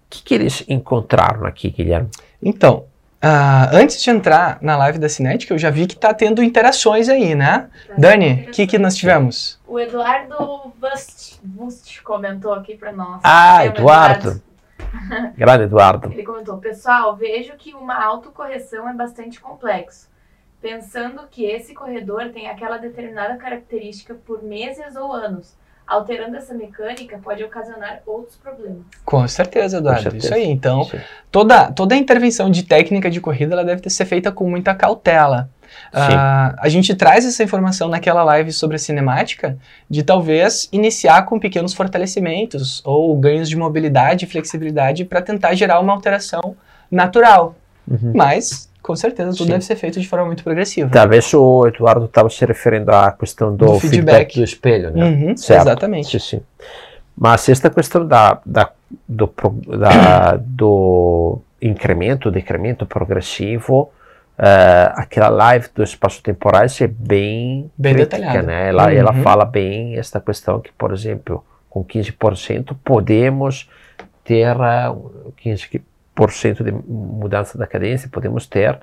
que, 0.10 0.22
que 0.22 0.34
eles 0.34 0.64
encontraram 0.68 1.46
aqui, 1.46 1.70
Guilherme? 1.70 2.10
Então, 2.42 2.86
Uh, 3.24 3.70
antes 3.74 4.02
de 4.02 4.10
entrar 4.10 4.58
na 4.64 4.76
live 4.76 4.98
da 4.98 5.08
Cinética, 5.08 5.54
eu 5.54 5.58
já 5.60 5.70
vi 5.70 5.86
que 5.86 5.94
está 5.94 6.12
tendo 6.12 6.42
interações 6.42 7.08
aí, 7.08 7.36
né? 7.36 7.70
Tá 7.88 7.94
Dani, 7.96 8.48
o 8.48 8.52
que, 8.52 8.66
que 8.66 8.80
nós 8.80 8.96
tivemos? 8.96 9.60
O 9.68 9.80
Eduardo 9.80 10.74
Bust, 10.80 11.40
Bust 11.44 12.02
comentou 12.02 12.52
aqui 12.52 12.76
para 12.76 12.92
nós. 12.92 13.22
Ah, 13.24 13.64
Eduardo. 13.64 14.30
Eduardo. 14.30 14.42
Grande 15.38 15.64
Eduardo. 15.64 16.12
Ele 16.12 16.24
comentou: 16.24 16.58
Pessoal, 16.58 17.16
vejo 17.16 17.54
que 17.58 17.74
uma 17.74 18.04
autocorreção 18.04 18.90
é 18.90 18.94
bastante 18.94 19.40
complexo. 19.40 20.10
Pensando 20.62 21.28
que 21.30 21.46
esse 21.46 21.74
corredor 21.74 22.30
tem 22.30 22.48
aquela 22.48 22.78
determinada 22.78 23.36
característica 23.38 24.14
por 24.14 24.44
meses 24.44 24.96
ou 24.96 25.12
anos 25.12 25.60
alterando 25.92 26.38
essa 26.38 26.54
mecânica 26.54 27.20
pode 27.22 27.44
ocasionar 27.44 28.02
outros 28.06 28.38
problemas. 28.38 28.84
Com 29.04 29.28
certeza, 29.28 29.78
Eduardo. 29.78 30.04
Com 30.04 30.12
certeza. 30.12 30.28
Isso 30.28 30.34
aí. 30.34 30.50
Então, 30.50 30.90
toda, 31.30 31.70
toda 31.70 31.94
a 31.94 31.98
intervenção 31.98 32.50
de 32.50 32.64
técnica 32.64 33.10
de 33.12 33.20
corrida 33.20 33.54
ela 33.54 33.66
deve 33.66 33.90
ser 33.90 34.06
feita 34.06 34.32
com 34.32 34.50
muita 34.50 34.74
cautela. 34.74 35.50
Uh, 35.94 36.56
a 36.60 36.70
gente 36.70 36.96
traz 36.96 37.26
essa 37.26 37.44
informação 37.44 37.90
naquela 37.90 38.24
live 38.24 38.52
sobre 38.54 38.76
a 38.76 38.80
cinemática 38.80 39.58
de 39.90 40.04
talvez 40.04 40.70
iniciar 40.72 41.24
com 41.24 41.40
pequenos 41.40 41.74
fortalecimentos 41.74 42.82
ou 42.86 43.18
ganhos 43.18 43.50
de 43.50 43.58
mobilidade 43.58 44.26
e 44.26 44.28
flexibilidade 44.28 45.04
para 45.04 45.22
tentar 45.22 45.54
gerar 45.56 45.80
uma 45.82 45.92
alteração 45.92 46.56
natural. 46.90 47.56
Uhum. 47.86 48.14
Mas 48.16 48.71
com 48.82 48.96
certeza, 48.96 49.32
tudo 49.32 49.46
Sim. 49.46 49.52
deve 49.52 49.64
ser 49.64 49.76
feito 49.76 50.00
de 50.00 50.08
forma 50.08 50.26
muito 50.26 50.44
progressiva. 50.44 50.90
Talvez 50.90 51.32
o 51.34 51.68
Eduardo 51.68 52.06
estava 52.06 52.30
se 52.30 52.44
referindo 52.46 52.92
à 52.92 53.12
questão 53.12 53.56
do, 53.56 53.66
do 53.66 53.80
feedback. 53.80 53.90
feedback. 53.90 54.36
do 54.36 54.44
espelho, 54.44 54.92
né? 54.92 55.06
Uhum, 55.06 55.32
exatamente. 55.32 56.20
Sim, 56.20 56.20
sim. 56.20 56.42
Mas 57.16 57.48
esta 57.48 57.70
questão 57.70 58.08
da, 58.08 58.40
da, 58.46 58.72
do, 59.08 59.32
da, 59.78 60.38
do 60.42 61.40
incremento, 61.62 62.32
decremento 62.32 62.86
progressivo, 62.86 63.92
uh, 64.40 64.92
aquela 64.96 65.30
live 65.30 65.68
do 65.76 65.84
espaço 65.84 66.24
temporais 66.24 66.82
é 66.82 66.88
bem, 66.88 67.70
bem 67.78 67.94
crítica, 67.94 68.18
detalhada. 68.18 68.42
né? 68.42 68.70
Ela, 68.70 68.86
uhum. 68.86 68.92
ela 68.92 69.14
fala 69.14 69.46
bem 69.46 69.98
esta 69.98 70.20
questão 70.20 70.60
que, 70.60 70.72
por 70.72 70.92
exemplo, 70.92 71.46
com 71.70 71.86
15% 71.86 72.76
podemos 72.84 73.70
ter 74.24 74.56
uh, 74.56 75.34
15%, 75.46 75.82
de 76.64 76.72
mudança 76.72 77.58
da 77.58 77.66
cadência, 77.68 78.10
podemos 78.12 78.46
ter 78.46 78.80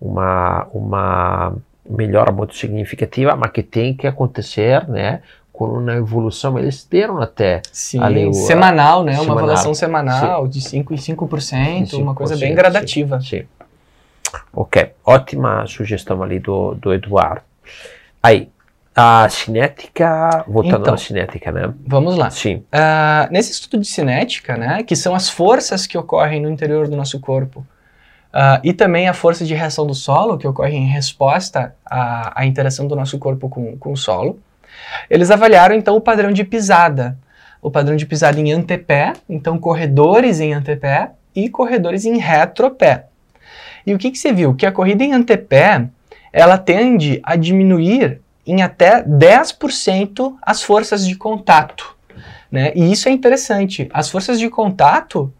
uma, 0.00 0.66
uma 0.72 1.54
melhora 1.88 2.32
muito 2.32 2.54
significativa, 2.56 3.36
mas 3.36 3.50
que 3.50 3.62
tem 3.62 3.94
que 3.94 4.06
acontecer, 4.06 4.88
né, 4.88 5.22
com 5.52 5.66
uma 5.66 5.94
evolução, 5.94 6.58
eles 6.58 6.84
deram 6.84 7.20
até 7.20 7.60
sim, 7.70 8.00
o, 8.26 8.32
semanal, 8.32 9.04
né, 9.04 9.12
semanal. 9.12 9.34
uma 9.34 9.42
avaliação 9.42 9.74
semanal 9.74 10.44
sim. 10.44 10.50
de 10.50 10.60
5 10.60 10.94
em 10.94 10.96
5%, 10.96 11.16
5%, 11.90 11.98
uma 11.98 12.14
coisa 12.14 12.36
bem 12.36 12.54
gradativa. 12.54 13.20
Sim, 13.20 13.26
sim. 13.26 13.46
Ok, 14.52 14.92
ótima 15.04 15.66
sugestão 15.66 16.22
ali 16.22 16.38
do, 16.38 16.74
do 16.74 16.92
Eduardo. 16.92 17.42
Aí, 18.22 18.48
a 18.94 19.26
cinética, 19.28 20.44
voltando 20.46 20.82
então, 20.82 20.94
à 20.94 20.98
cinética, 20.98 21.50
né? 21.50 21.72
Vamos 21.86 22.16
lá. 22.16 22.30
Sim. 22.30 22.56
Uh, 22.56 23.30
nesse 23.30 23.52
estudo 23.52 23.80
de 23.80 23.88
cinética, 23.88 24.56
né, 24.56 24.82
que 24.82 24.94
são 24.94 25.14
as 25.14 25.30
forças 25.30 25.86
que 25.86 25.96
ocorrem 25.96 26.42
no 26.42 26.50
interior 26.50 26.86
do 26.88 26.96
nosso 26.96 27.18
corpo, 27.18 27.60
uh, 28.34 28.60
e 28.62 28.72
também 28.72 29.08
a 29.08 29.14
força 29.14 29.44
de 29.44 29.54
reação 29.54 29.86
do 29.86 29.94
solo, 29.94 30.36
que 30.36 30.46
ocorre 30.46 30.76
em 30.76 30.86
resposta 30.86 31.74
à, 31.86 32.40
à 32.42 32.46
interação 32.46 32.86
do 32.86 32.94
nosso 32.94 33.18
corpo 33.18 33.48
com, 33.48 33.76
com 33.78 33.92
o 33.92 33.96
solo, 33.96 34.38
eles 35.08 35.30
avaliaram 35.30 35.74
então 35.74 35.96
o 35.96 36.00
padrão 36.00 36.32
de 36.32 36.44
pisada. 36.44 37.18
O 37.60 37.70
padrão 37.70 37.96
de 37.96 38.04
pisada 38.04 38.40
em 38.40 38.52
antepé, 38.52 39.12
então 39.28 39.56
corredores 39.56 40.40
em 40.40 40.52
antepé 40.52 41.12
e 41.34 41.48
corredores 41.48 42.04
em 42.04 42.18
retropé. 42.18 43.06
E 43.86 43.94
o 43.94 43.98
que, 43.98 44.10
que 44.10 44.18
você 44.18 44.32
viu? 44.32 44.54
Que 44.54 44.66
a 44.66 44.72
corrida 44.72 45.04
em 45.04 45.12
antepé, 45.12 45.86
ela 46.32 46.58
tende 46.58 47.20
a 47.22 47.36
diminuir 47.36 48.21
em 48.46 48.62
até 48.62 49.02
10% 49.02 50.34
as 50.42 50.62
forças 50.62 51.06
de 51.06 51.14
contato. 51.14 51.96
Né? 52.50 52.72
E 52.74 52.92
isso 52.92 53.08
é 53.08 53.12
interessante. 53.12 53.88
As 53.92 54.10
forças 54.10 54.38
de 54.38 54.48
contato, 54.50 55.32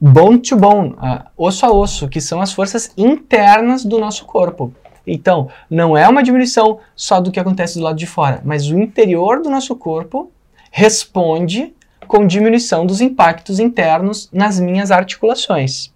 bone 0.00 0.38
to 0.38 0.56
bone, 0.56 0.90
uh, 0.90 1.24
osso 1.36 1.64
a 1.64 1.72
osso, 1.72 2.08
que 2.08 2.20
são 2.20 2.40
as 2.40 2.52
forças 2.52 2.92
internas 2.96 3.84
do 3.84 3.98
nosso 3.98 4.24
corpo. 4.26 4.72
Então, 5.06 5.48
não 5.68 5.96
é 5.96 6.08
uma 6.08 6.22
diminuição 6.22 6.80
só 6.96 7.20
do 7.20 7.30
que 7.30 7.40
acontece 7.40 7.78
do 7.78 7.84
lado 7.84 7.96
de 7.96 8.06
fora, 8.06 8.40
mas 8.44 8.70
o 8.70 8.78
interior 8.78 9.42
do 9.42 9.50
nosso 9.50 9.76
corpo 9.76 10.30
responde 10.70 11.74
com 12.06 12.26
diminuição 12.26 12.84
dos 12.84 13.00
impactos 13.00 13.58
internos 13.58 14.28
nas 14.32 14.58
minhas 14.58 14.90
articulações, 14.90 15.92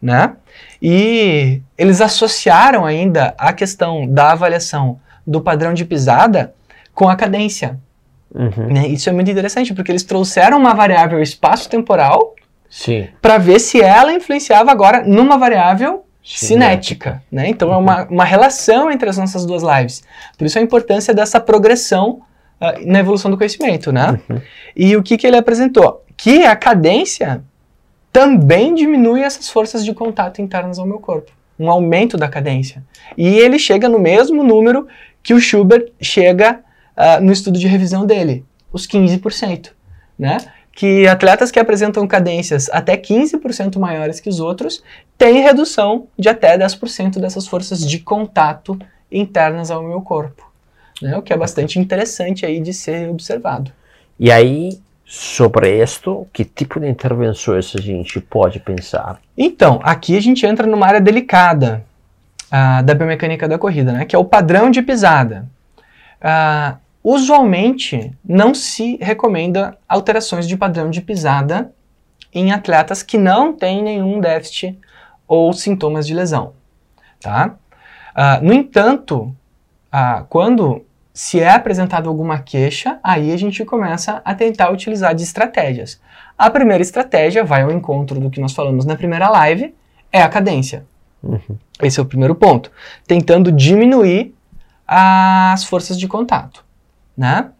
né? 0.00 0.36
E 0.80 1.60
eles 1.76 2.00
associaram 2.00 2.84
ainda 2.84 3.34
a 3.38 3.52
questão 3.52 4.06
da 4.06 4.32
avaliação 4.32 5.00
do 5.28 5.40
padrão 5.40 5.74
de 5.74 5.84
pisada 5.84 6.54
com 6.94 7.08
a 7.08 7.14
cadência. 7.14 7.78
Uhum. 8.34 8.72
Né? 8.72 8.88
Isso 8.88 9.08
é 9.08 9.12
muito 9.12 9.30
interessante, 9.30 9.74
porque 9.74 9.92
eles 9.92 10.02
trouxeram 10.02 10.58
uma 10.58 10.74
variável 10.74 11.22
espaço-temporal 11.22 12.34
para 13.20 13.38
ver 13.38 13.58
se 13.60 13.80
ela 13.80 14.12
influenciava 14.12 14.70
agora 14.70 15.04
numa 15.04 15.38
variável 15.38 16.04
cinética. 16.24 17.22
Né? 17.30 17.48
Então 17.48 17.68
uhum. 17.68 17.74
é 17.74 17.78
uma, 17.78 18.04
uma 18.04 18.24
relação 18.24 18.90
entre 18.90 19.08
as 19.08 19.16
nossas 19.18 19.46
duas 19.46 19.62
lives. 19.62 20.02
Por 20.36 20.46
isso 20.46 20.58
a 20.58 20.62
importância 20.62 21.14
dessa 21.14 21.38
progressão 21.38 22.22
uh, 22.60 22.86
na 22.86 23.00
evolução 23.00 23.30
do 23.30 23.36
conhecimento. 23.36 23.92
Né? 23.92 24.18
Uhum. 24.28 24.40
E 24.74 24.96
o 24.96 25.02
que, 25.02 25.16
que 25.16 25.26
ele 25.26 25.36
apresentou? 25.36 26.04
Que 26.16 26.44
a 26.44 26.56
cadência 26.56 27.42
também 28.12 28.74
diminui 28.74 29.22
essas 29.22 29.48
forças 29.48 29.84
de 29.84 29.94
contato 29.94 30.40
internas 30.42 30.78
ao 30.78 30.86
meu 30.86 30.98
corpo. 30.98 31.32
Um 31.58 31.70
aumento 31.70 32.16
da 32.16 32.28
cadência. 32.28 32.82
E 33.16 33.26
ele 33.26 33.58
chega 33.58 33.88
no 33.88 33.98
mesmo 33.98 34.44
número 34.44 34.86
que 35.28 35.34
o 35.34 35.40
Schubert 35.40 35.92
chega 36.00 36.60
uh, 36.96 37.22
no 37.22 37.30
estudo 37.30 37.58
de 37.58 37.66
revisão 37.66 38.06
dele, 38.06 38.46
os 38.72 38.86
15%, 38.86 39.72
né? 40.18 40.38
Que 40.72 41.06
atletas 41.06 41.50
que 41.50 41.60
apresentam 41.60 42.06
cadências 42.06 42.70
até 42.70 42.96
15% 42.96 43.78
maiores 43.78 44.20
que 44.20 44.30
os 44.30 44.40
outros 44.40 44.82
têm 45.18 45.42
redução 45.42 46.06
de 46.18 46.30
até 46.30 46.56
10% 46.56 47.18
dessas 47.18 47.46
forças 47.46 47.86
de 47.86 47.98
contato 47.98 48.78
internas 49.12 49.70
ao 49.70 49.82
meu 49.82 50.00
corpo, 50.00 50.50
né? 51.02 51.14
O 51.18 51.20
que 51.20 51.34
é 51.34 51.36
bastante 51.36 51.78
interessante 51.78 52.46
aí 52.46 52.58
de 52.58 52.72
ser 52.72 53.10
observado. 53.10 53.70
E 54.18 54.32
aí, 54.32 54.80
sobre 55.04 55.82
isto, 55.82 56.26
que 56.32 56.42
tipo 56.42 56.80
de 56.80 56.88
intervenções 56.88 57.76
a 57.76 57.80
gente 57.82 58.18
pode 58.18 58.60
pensar? 58.60 59.20
Então, 59.36 59.78
aqui 59.82 60.16
a 60.16 60.22
gente 60.22 60.46
entra 60.46 60.66
numa 60.66 60.86
área 60.86 61.02
delicada, 61.02 61.84
uh, 62.48 62.82
da 62.82 62.94
biomecânica 62.94 63.48
da 63.48 63.58
corrida, 63.58 63.92
né, 63.92 64.04
que 64.04 64.16
é 64.16 64.18
o 64.18 64.24
padrão 64.24 64.70
de 64.70 64.82
pisada. 64.82 65.48
Uh, 66.20 66.76
usualmente, 67.02 68.12
não 68.24 68.54
se 68.54 68.96
recomenda 69.00 69.76
alterações 69.88 70.46
de 70.46 70.56
padrão 70.56 70.90
de 70.90 71.00
pisada 71.00 71.72
em 72.34 72.52
atletas 72.52 73.02
que 73.02 73.16
não 73.16 73.52
têm 73.52 73.82
nenhum 73.82 74.20
déficit 74.20 74.78
ou 75.26 75.52
sintomas 75.52 76.06
de 76.06 76.14
lesão. 76.14 76.52
Tá? 77.20 77.54
Uh, 78.14 78.44
no 78.44 78.52
entanto, 78.52 79.34
quando 80.28 80.84
se 81.14 81.40
é 81.40 81.50
apresentada 81.50 82.08
alguma 82.08 82.38
queixa, 82.38 83.00
aí 83.02 83.32
a 83.32 83.36
gente 83.36 83.64
começa 83.64 84.20
a 84.24 84.34
tentar 84.34 84.70
utilizar 84.70 85.14
de 85.14 85.22
estratégias. 85.22 86.00
A 86.36 86.50
primeira 86.50 86.82
estratégia 86.82 87.42
vai 87.42 87.62
ao 87.62 87.72
encontro 87.72 88.20
do 88.20 88.30
que 88.30 88.40
nós 88.40 88.52
falamos 88.52 88.84
na 88.84 88.94
primeira 88.94 89.28
live, 89.28 89.74
é 90.12 90.22
a 90.22 90.28
cadência. 90.28 90.84
Uhum. 91.22 91.58
Esse 91.82 91.98
é 92.00 92.02
o 92.02 92.06
primeiro 92.06 92.34
ponto. 92.34 92.70
Tentando 93.06 93.52
diminuir 93.52 94.34
as 94.86 95.64
forças 95.64 95.98
de 95.98 96.08
contato. 96.08 96.64
Né? 97.16 97.50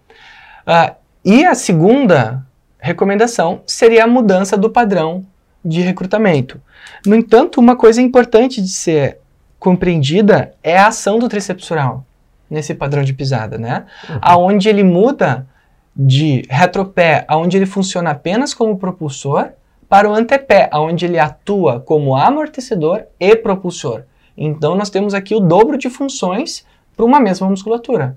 Uh, 0.67 0.95
e 1.25 1.45
a 1.45 1.55
segunda 1.55 2.47
recomendação 2.79 3.63
seria 3.67 4.05
a 4.05 4.07
mudança 4.07 4.57
do 4.57 4.71
padrão 4.71 5.27
de 5.65 5.81
recrutamento. 5.81 6.61
No 7.05 7.15
entanto, 7.15 7.61
uma 7.61 7.77
coisa 7.77 8.01
importante 8.01 8.63
de 8.63 8.69
ser 8.69 9.19
compreendida 9.59 10.55
é 10.63 10.79
a 10.79 10.87
ação 10.87 11.19
do 11.19 11.29
tricepsural 11.29 12.05
nesse 12.49 12.75
padrão 12.75 13.03
de 13.03 13.13
pisada, 13.13 13.59
né? 13.59 13.85
Uhum. 14.09 14.19
Aonde 14.23 14.69
ele 14.69 14.83
muda 14.83 15.47
de 15.95 16.45
retropé, 16.49 17.25
aonde 17.29 17.57
ele 17.57 17.67
funciona 17.67 18.11
apenas 18.11 18.55
como 18.55 18.79
propulsor, 18.79 19.51
para 19.89 20.09
o 20.09 20.15
antepé, 20.15 20.69
onde 20.75 21.07
ele 21.07 21.19
atua 21.19 21.81
como 21.81 22.15
amortecedor 22.15 23.05
e 23.19 23.35
propulsor. 23.35 24.03
Então 24.37 24.77
nós 24.77 24.91
temos 24.91 25.15
aqui 25.15 25.35
o 25.35 25.41
dobro 25.41 25.79
de 25.79 25.89
funções 25.89 26.65
para 26.95 27.05
uma 27.05 27.19
mesma 27.19 27.49
musculatura. 27.49 28.17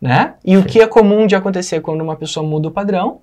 Né? 0.00 0.34
E 0.44 0.56
o 0.56 0.64
que 0.64 0.80
é 0.80 0.86
comum 0.86 1.26
de 1.26 1.36
acontecer 1.36 1.80
quando 1.80 2.00
uma 2.00 2.16
pessoa 2.16 2.46
muda 2.46 2.68
o 2.68 2.72
padrão? 2.72 3.20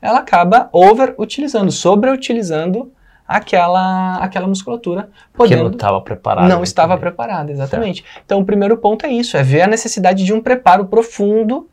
Ela 0.00 0.20
acaba 0.20 0.68
over-utilizando, 0.72 1.70
sobre-utilizando 1.70 2.92
aquela, 3.26 4.16
aquela 4.16 4.46
musculatura. 4.46 5.08
Podendo, 5.32 5.56
que 5.56 5.62
não 5.64 5.70
estava 5.70 6.00
preparada. 6.00 6.48
Não 6.48 6.62
estava 6.62 6.98
preparada, 6.98 7.52
exatamente. 7.52 8.02
Certo. 8.02 8.22
Então 8.24 8.40
o 8.40 8.44
primeiro 8.44 8.76
ponto 8.76 9.06
é 9.06 9.10
isso, 9.10 9.36
é 9.36 9.42
ver 9.42 9.62
a 9.62 9.66
necessidade 9.66 10.24
de 10.24 10.32
um 10.32 10.40
preparo 10.40 10.86
profundo 10.86 11.68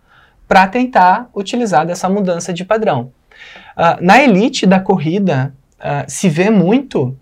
para 0.47 0.67
tentar 0.67 1.29
utilizar 1.35 1.85
dessa 1.85 2.07
mudança 2.07 2.53
de 2.53 2.63
padrão. 2.63 3.11
Uh, 3.77 4.03
na 4.03 4.21
elite 4.21 4.65
da 4.65 4.79
corrida, 4.79 5.53
uh, 5.79 6.09
se 6.09 6.29
vê 6.29 6.49
muito 6.49 7.17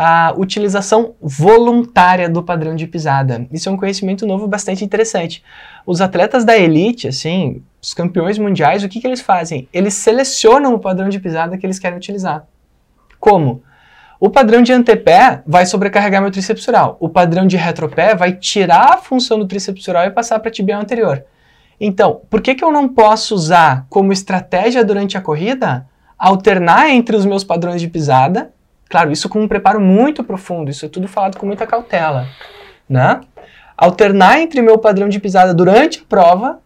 a 0.00 0.32
utilização 0.36 1.16
voluntária 1.20 2.28
do 2.28 2.40
padrão 2.40 2.76
de 2.76 2.86
pisada. 2.86 3.48
Isso 3.50 3.68
é 3.68 3.72
um 3.72 3.76
conhecimento 3.76 4.24
novo 4.26 4.46
bastante 4.46 4.84
interessante. 4.84 5.42
Os 5.84 6.00
atletas 6.00 6.44
da 6.44 6.56
elite, 6.56 7.08
assim, 7.08 7.62
os 7.82 7.94
campeões 7.94 8.38
mundiais, 8.38 8.84
o 8.84 8.88
que, 8.88 9.00
que 9.00 9.06
eles 9.08 9.20
fazem? 9.20 9.68
Eles 9.72 9.94
selecionam 9.94 10.72
o 10.72 10.78
padrão 10.78 11.08
de 11.08 11.18
pisada 11.18 11.58
que 11.58 11.66
eles 11.66 11.80
querem 11.80 11.98
utilizar. 11.98 12.46
Como? 13.18 13.60
O 14.20 14.30
padrão 14.30 14.62
de 14.62 14.72
antepé 14.72 15.42
vai 15.44 15.66
sobrecarregar 15.66 16.22
meu 16.22 16.30
tríceps 16.30 16.66
oral. 16.68 16.96
O 17.00 17.08
padrão 17.08 17.44
de 17.44 17.56
retropé 17.56 18.14
vai 18.14 18.32
tirar 18.32 18.94
a 18.94 18.98
função 18.98 19.36
do 19.36 19.48
tríceps 19.48 19.86
oral 19.88 20.06
e 20.06 20.10
passar 20.10 20.38
para 20.38 20.48
a 20.48 20.52
tibial 20.52 20.80
anterior. 20.80 21.24
Então, 21.80 22.22
por 22.28 22.40
que, 22.40 22.54
que 22.54 22.64
eu 22.64 22.72
não 22.72 22.88
posso 22.88 23.34
usar 23.34 23.86
como 23.88 24.12
estratégia 24.12 24.84
durante 24.84 25.16
a 25.16 25.20
corrida 25.20 25.86
alternar 26.18 26.90
entre 26.90 27.16
os 27.16 27.24
meus 27.24 27.44
padrões 27.44 27.80
de 27.80 27.88
pisada? 27.88 28.50
Claro, 28.88 29.12
isso 29.12 29.28
com 29.28 29.40
um 29.40 29.48
preparo 29.48 29.80
muito 29.80 30.24
profundo, 30.24 30.70
isso 30.70 30.84
é 30.84 30.88
tudo 30.88 31.06
falado 31.06 31.36
com 31.36 31.46
muita 31.46 31.66
cautela, 31.66 32.26
né? 32.88 33.20
Alternar 33.76 34.40
entre 34.40 34.60
meu 34.60 34.78
padrão 34.78 35.08
de 35.08 35.20
pisada 35.20 35.54
durante 35.54 36.00
a 36.00 36.04
prova, 36.08 36.60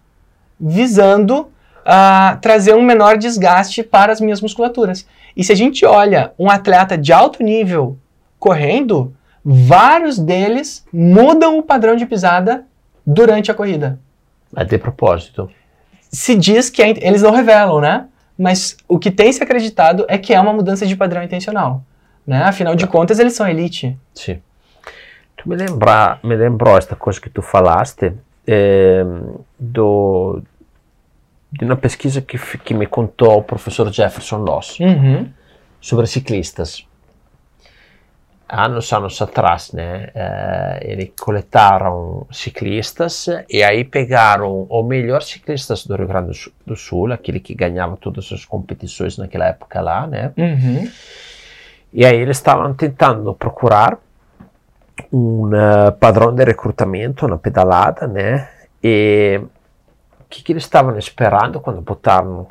visando 0.59 1.41
uh, 1.41 2.39
trazer 2.41 2.75
um 2.75 2.83
menor 2.83 3.19
desgaste 3.19 3.83
para 3.83 4.13
as 4.13 4.21
minhas 4.21 4.41
musculaturas. 4.41 5.07
E 5.37 5.45
se 5.45 5.53
a 5.53 5.57
gente 5.57 5.85
olha 5.85 6.33
um 6.39 6.49
atleta 6.49 6.97
de 6.97 7.13
alto 7.13 7.43
nível 7.43 7.99
correndo, 8.39 9.15
vários 9.45 10.19
deles 10.19 10.87
mudam 10.93 11.59
o 11.59 11.63
padrão 11.63 11.97
de 11.97 12.07
pisada 12.07 12.65
durante 13.05 13.51
a 13.51 13.55
corrida. 13.55 13.99
É 14.57 14.65
de 14.65 14.79
propósito. 14.79 15.51
Se 16.11 16.37
diz 16.37 16.69
que 16.69 16.83
é, 16.83 16.91
eles 17.07 17.23
não 17.23 17.31
revelam, 17.31 17.81
né? 17.81 18.07
Mas 18.37 18.77
o 18.89 18.99
que 18.99 19.11
tem 19.11 19.33
se 19.33 19.43
acreditado 19.43 20.05
é 20.09 20.19
que 20.19 20.35
é 20.35 20.41
uma 20.41 20.53
mudança 20.53 20.87
de 20.87 20.97
padrão 20.97 21.23
intencional. 21.23 21.83
Né? 22.27 22.43
Afinal 22.43 22.75
de 22.75 22.87
contas, 22.87 23.19
eles 23.19 23.35
são 23.35 23.49
elite. 23.49 23.97
Sim. 24.15 24.41
Tu 25.37 25.49
me, 25.49 25.57
lembra, 25.57 26.19
me 26.23 26.37
lembrou 26.37 26.77
esta 26.77 26.95
coisa 26.95 27.21
que 27.21 27.31
tu 27.31 27.43
falaste 27.43 28.13
é, 28.47 29.05
do, 29.59 30.43
de 31.53 31.65
uma 31.65 31.77
pesquisa 31.77 32.21
que, 32.21 32.39
que 32.59 32.75
me 32.75 32.87
contou 32.87 33.39
o 33.39 33.43
professor 33.43 33.91
Jefferson 33.93 34.39
Loss 34.39 34.79
uhum. 34.81 35.29
sobre 35.81 36.07
ciclistas 36.07 36.87
anos, 38.53 38.93
anos 38.93 39.21
atrás, 39.23 39.73
né? 39.73 40.11
Uh, 40.15 40.79
eles 40.83 41.13
coletaram 41.19 42.27
ciclistas 42.31 43.27
e 43.49 43.63
aí 43.63 43.83
pegaram 43.83 44.67
os 44.69 44.87
melhores 44.87 45.29
ciclistas 45.29 45.87
do 45.87 45.97
Rio 45.97 46.07
Grande 46.07 46.53
do 46.67 46.77
Sul, 46.77 47.13
aquele 47.13 47.41
que 47.41 47.55
ganhava 47.55 47.97
todas 47.97 48.31
as 48.31 48.45
competições 48.45 49.17
naquela 49.17 49.47
época 49.47 49.81
lá, 49.81 50.07
né? 50.07 50.33
Uhum. 50.37 50.91
E 51.95 52.05
aí 52.05 52.17
eles 52.17 52.37
estavam 52.37 52.75
tentando 52.75 53.33
procurar 53.35 53.99
um 55.11 55.47
uh, 55.47 55.93
padrão 55.99 56.35
de 56.35 56.45
recrutamento 56.45 57.27
na 57.27 57.39
pedalada, 57.39 58.07
né? 58.07 58.51
E 58.85 59.41
o 60.21 60.25
que, 60.29 60.43
que 60.43 60.53
eles 60.53 60.65
estavam 60.65 60.99
esperando 60.99 61.59
quando 61.59 61.81
botaram 61.81 62.47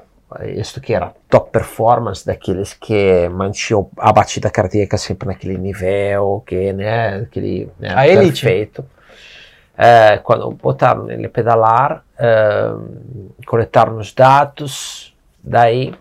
isto 0.55 0.79
que 0.79 0.93
era 0.93 1.13
top 1.29 1.51
performance 1.51 2.25
daqueles 2.25 2.73
que 2.73 3.27
mantinham 3.29 3.89
a 3.97 4.11
batida 4.13 4.49
cardíaca 4.49 4.97
sempre 4.97 5.27
naquele 5.27 5.57
nível, 5.57 6.43
que 6.45 6.71
né, 6.73 7.17
aquele 7.17 7.69
né, 7.79 7.89
a 7.89 8.03
perfeito. 8.03 8.85
É, 9.77 10.17
quando 10.17 10.51
botaram 10.51 11.09
ele 11.09 11.27
pedalar, 11.27 12.03
é, 12.17 12.71
coletaram 13.45 13.97
os 13.97 14.13
dados, 14.13 15.15
daí 15.43 15.93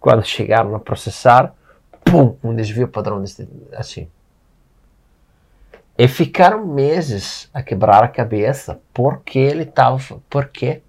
quando 0.00 0.24
chegaram 0.24 0.74
a 0.74 0.80
processar, 0.80 1.52
pum, 2.04 2.36
um 2.42 2.54
desvio 2.54 2.88
padrão 2.88 3.20
desse, 3.20 3.48
assim. 3.74 4.08
E 5.96 6.06
ficaram 6.06 6.64
meses 6.64 7.50
a 7.52 7.62
quebrar 7.62 8.04
a 8.04 8.08
cabeça 8.08 8.80
porque 8.94 9.38
ele 9.38 9.64
estava, 9.64 9.98
por 10.30 10.46
quê? 10.46 10.80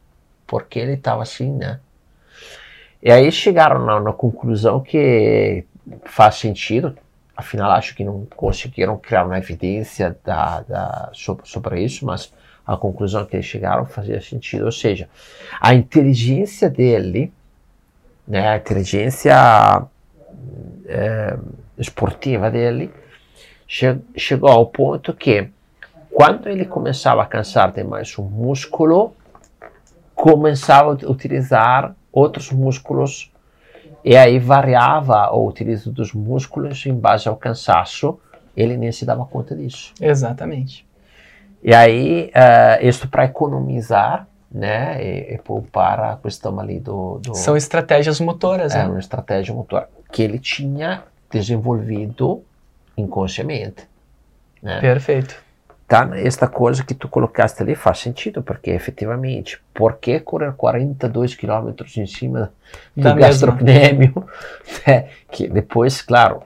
Porque 0.45 0.77
ele 0.77 0.93
estava 0.93 1.23
assim, 1.23 1.51
né? 1.51 1.79
E 3.01 3.11
aí 3.11 3.31
chegaram 3.31 3.85
na, 3.85 3.99
na 3.99 4.13
conclusão 4.13 4.81
que 4.81 5.63
faz 6.03 6.35
sentido, 6.35 6.97
afinal 7.35 7.71
acho 7.71 7.95
que 7.95 8.03
não 8.03 8.27
conseguiram 8.35 8.97
criar 8.97 9.25
uma 9.25 9.37
evidência 9.37 10.17
da, 10.23 10.61
da, 10.61 11.09
sobre, 11.13 11.47
sobre, 11.47 11.81
isso, 11.81 12.05
mas 12.05 12.33
a 12.67 12.75
conclusão 12.75 13.25
que 13.25 13.35
eles 13.35 13.45
chegaram 13.45 13.85
fazia 13.85 14.21
sentido, 14.21 14.65
ou 14.65 14.71
seja, 14.71 15.09
a 15.59 15.73
inteligência 15.73 16.69
dele, 16.69 17.31
né, 18.27 18.49
a 18.49 18.57
inteligência 18.57 19.83
é, 20.85 21.37
esportiva 21.77 22.51
dele, 22.51 22.91
che 23.69 23.99
chegou 24.17 24.49
ao 24.49 24.65
ponto 24.65 25.13
que 25.13 25.47
quando 26.09 26.49
ele 26.49 26.65
começava 26.65 27.21
a 27.21 27.25
cansar 27.25 27.71
demais 27.71 28.17
o 28.17 28.23
músculo, 28.23 29.13
começava 30.15 30.89
a 30.89 31.09
utilizar 31.09 31.95
outros 32.19 32.51
músculos 32.51 33.31
e 34.03 34.15
aí 34.15 34.39
variava 34.39 35.29
o 35.31 35.47
utilizo 35.47 35.91
dos 35.91 36.13
músculos 36.13 36.85
em 36.85 36.93
base 36.93 37.27
ao 37.27 37.35
cansaço. 37.35 38.19
Ele 38.55 38.77
nem 38.77 38.91
se 38.91 39.05
dava 39.05 39.25
conta 39.25 39.55
disso. 39.55 39.93
Exatamente. 39.99 40.85
E 41.63 41.73
aí, 41.73 42.31
uh, 42.35 42.85
isso 42.85 43.07
para 43.09 43.25
economizar, 43.25 44.27
né, 44.51 45.03
e, 45.03 45.33
e, 45.35 45.37
poupar 45.37 45.99
a 45.99 46.15
questão 46.15 46.59
ali 46.59 46.79
do, 46.79 47.19
do 47.19 47.35
São 47.35 47.55
estratégias 47.55 48.19
motoras, 48.19 48.73
é, 48.73 48.79
né? 48.79 48.89
uma 48.89 48.99
estratégia 48.99 49.53
motora 49.53 49.87
que 50.11 50.23
ele 50.23 50.39
tinha 50.39 51.03
desenvolvido 51.29 52.41
inconscientemente. 52.97 53.87
Né? 54.61 54.79
Perfeito 54.79 55.48
tá 55.89 56.09
esta 56.13 56.47
coisa 56.47 56.83
que 56.83 56.93
tu 56.93 57.07
colocaste 57.07 57.61
ali 57.63 57.73
faz 57.73 57.97
sentido, 57.97 58.43
porque 58.43 58.69
efetivamente, 58.69 59.59
por 59.73 59.95
que 59.95 60.19
correr 60.19 60.53
42 60.53 61.35
km 61.35 61.73
em 61.97 62.05
cima 62.05 62.51
do 62.95 63.03
da 63.03 63.13
gastrocnêmio? 63.13 64.13
Né? 64.85 65.07
Que 65.31 65.49
depois, 65.49 66.01
claro, 66.01 66.43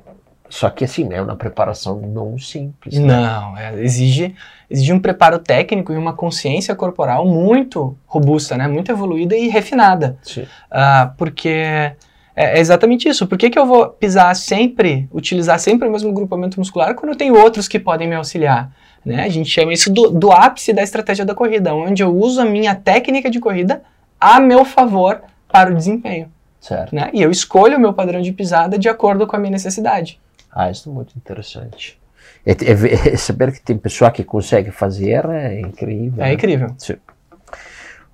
só 0.50 0.70
que 0.70 0.86
assim, 0.86 1.12
é 1.12 1.22
uma 1.22 1.36
preparação 1.36 2.00
não 2.00 2.38
simples. 2.38 2.98
Né? 2.98 3.06
Não, 3.06 3.58
é, 3.58 3.84
exige, 3.84 4.34
exige 4.70 4.94
um 4.94 5.00
preparo 5.00 5.40
técnico 5.40 5.92
e 5.92 5.98
uma 5.98 6.14
consciência 6.14 6.74
corporal 6.74 7.26
muito 7.26 7.98
robusta, 8.06 8.56
né? 8.56 8.68
muito 8.68 8.92
evoluída 8.92 9.36
e 9.36 9.50
refinada. 9.50 10.18
Sim. 10.24 10.44
Uh, 10.44 11.14
porque 11.18 11.50
é, 11.50 11.96
é, 12.36 12.60
exatamente 12.60 13.10
isso. 13.10 13.28
Por 13.28 13.38
que, 13.38 13.50
que 13.50 13.60
eu 13.60 13.66
vou 13.66 13.90
pisar 13.90 14.36
sempre, 14.36 15.08
utilizar 15.12 15.60
sempre 15.60 15.88
o 15.88 15.92
mesmo 15.92 16.14
grupamento 16.14 16.60
muscular 16.60 16.96
quando 16.96 17.12
eu 17.12 17.18
tenho 17.18 17.36
outros 17.36 17.68
que 17.68 17.80
podem 17.80 18.08
me 18.08 18.16
auxiliar? 18.16 18.72
Né? 19.06 19.24
A 19.24 19.30
gente 19.30 19.50
chama 19.50 19.74
isso 19.74 19.92
do, 19.92 20.10
do 20.10 20.32
ápice 20.32 20.72
da 20.72 20.82
estratégia 20.82 21.26
da 21.26 21.36
corrida, 21.36 21.74
onde 21.74 22.02
eu 22.02 22.16
uso 22.16 22.42
a 22.42 22.46
minha 22.46 22.74
técnica 22.74 23.30
de 23.30 23.40
corrida 23.40 23.82
a 24.20 24.40
meu 24.40 24.64
favor 24.64 25.22
para 25.52 25.72
o 25.72 25.76
desempenho. 25.76 26.32
Certo. 26.62 26.96
Né? 26.96 27.10
E 27.14 27.22
eu 27.22 27.30
escolho 27.30 27.78
o 27.78 27.80
meu 27.80 27.94
padrão 27.94 28.22
de 28.22 28.32
pisada 28.32 28.80
de 28.80 28.88
acordo 28.88 29.28
com 29.28 29.36
a 29.36 29.40
minha 29.40 29.52
necessidade. 29.52 30.20
Ah, 30.50 30.72
isso 30.72 30.90
é 30.90 30.94
muito 30.94 31.14
interessante. 31.18 32.00
É, 32.46 32.52
é, 32.52 33.14
é 33.14 33.18
saber 33.18 33.52
que 33.52 33.62
tem 33.62 33.78
pessoa 33.78 34.12
que 34.12 34.24
consegue 34.24 34.72
fazer 34.72 35.26
é 35.26 35.60
incrível. 35.60 36.24
É 36.24 36.28
né? 36.28 36.34
incrível. 36.34 36.74
Sim. 36.78 36.96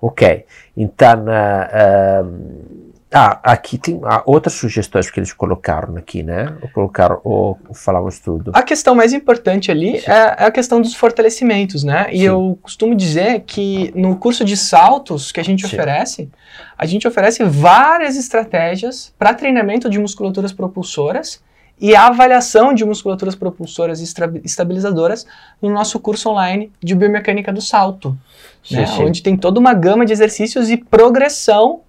Ok. 0.00 0.44
Então, 0.76 1.24
uh, 1.24 2.26
uh, 2.26 2.89
ah, 3.12 3.40
aqui 3.42 3.76
tem 3.76 4.00
ah, 4.04 4.22
outras 4.24 4.54
sugestões 4.54 5.10
que 5.10 5.18
eles 5.18 5.32
colocaram 5.32 5.96
aqui, 5.96 6.22
né? 6.22 6.54
Ou 6.62 6.68
colocaram, 6.68 7.20
ou 7.24 7.58
falamos 7.74 8.20
tudo. 8.20 8.52
A 8.54 8.62
questão 8.62 8.94
mais 8.94 9.12
importante 9.12 9.68
ali 9.68 9.96
é, 10.06 10.12
é, 10.12 10.44
a 10.44 10.50
questão 10.50 10.80
dos 10.80 10.94
fortalecimentos, 10.94 11.82
né? 11.82 12.06
E 12.12 12.18
Sim. 12.18 12.24
eu 12.24 12.58
costumo 12.62 12.94
dizer 12.94 13.40
que 13.40 13.92
no 13.96 14.14
curso 14.14 14.44
de 14.44 14.56
saltos 14.56 15.32
que 15.32 15.40
a 15.40 15.42
gente 15.42 15.66
Sim. 15.66 15.74
oferece, 15.74 16.30
a 16.78 16.86
gente 16.86 17.08
oferece 17.08 17.42
várias 17.42 18.16
estratégias 18.16 19.12
para 19.18 19.34
treinamento 19.34 19.90
de 19.90 19.98
musculaturas 19.98 20.52
propulsoras 20.52 21.42
e 21.80 21.96
avaliação 21.96 22.72
de 22.72 22.84
musculaturas 22.84 23.34
propulsoras 23.34 24.00
e 24.00 24.40
estabilizadoras 24.44 25.26
no 25.60 25.70
nosso 25.70 25.98
curso 25.98 26.28
online 26.28 26.70
de 26.80 26.94
biomecânica 26.94 27.52
do 27.52 27.60
salto, 27.60 28.16
sim, 28.62 28.76
né? 28.76 28.86
onde 29.00 29.20
tem 29.20 29.36
toda 29.36 29.58
uma 29.58 29.74
gama 29.74 30.06
de 30.06 30.12
exercícios 30.12 30.70
e 30.70 30.76
progressão 30.76 31.80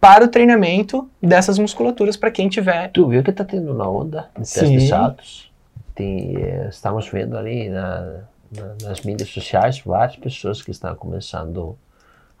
para 0.00 0.24
o 0.24 0.28
treinamento 0.28 1.08
dessas 1.22 1.58
musculaturas 1.58 2.16
para 2.16 2.30
quem 2.30 2.48
tiver. 2.48 2.90
Tu 2.92 3.06
viu 3.06 3.22
que 3.22 3.30
está 3.30 3.44
tendo 3.44 3.72
uma 3.72 3.88
onda 3.88 4.28
de 4.34 4.40
teste 4.42 4.66
Sim. 4.66 4.78
de 4.78 4.88
saltos? 4.88 5.52
Tem, 5.94 6.34
eh, 6.36 6.68
estamos 6.70 7.06
vendo 7.08 7.36
ali 7.36 7.68
na, 7.68 8.00
na- 8.56 8.74
nas 8.88 9.02
mídias 9.02 9.28
sociais 9.28 9.80
várias 9.84 10.16
pessoas 10.16 10.62
que 10.62 10.70
estão 10.70 10.94
começando 10.94 11.76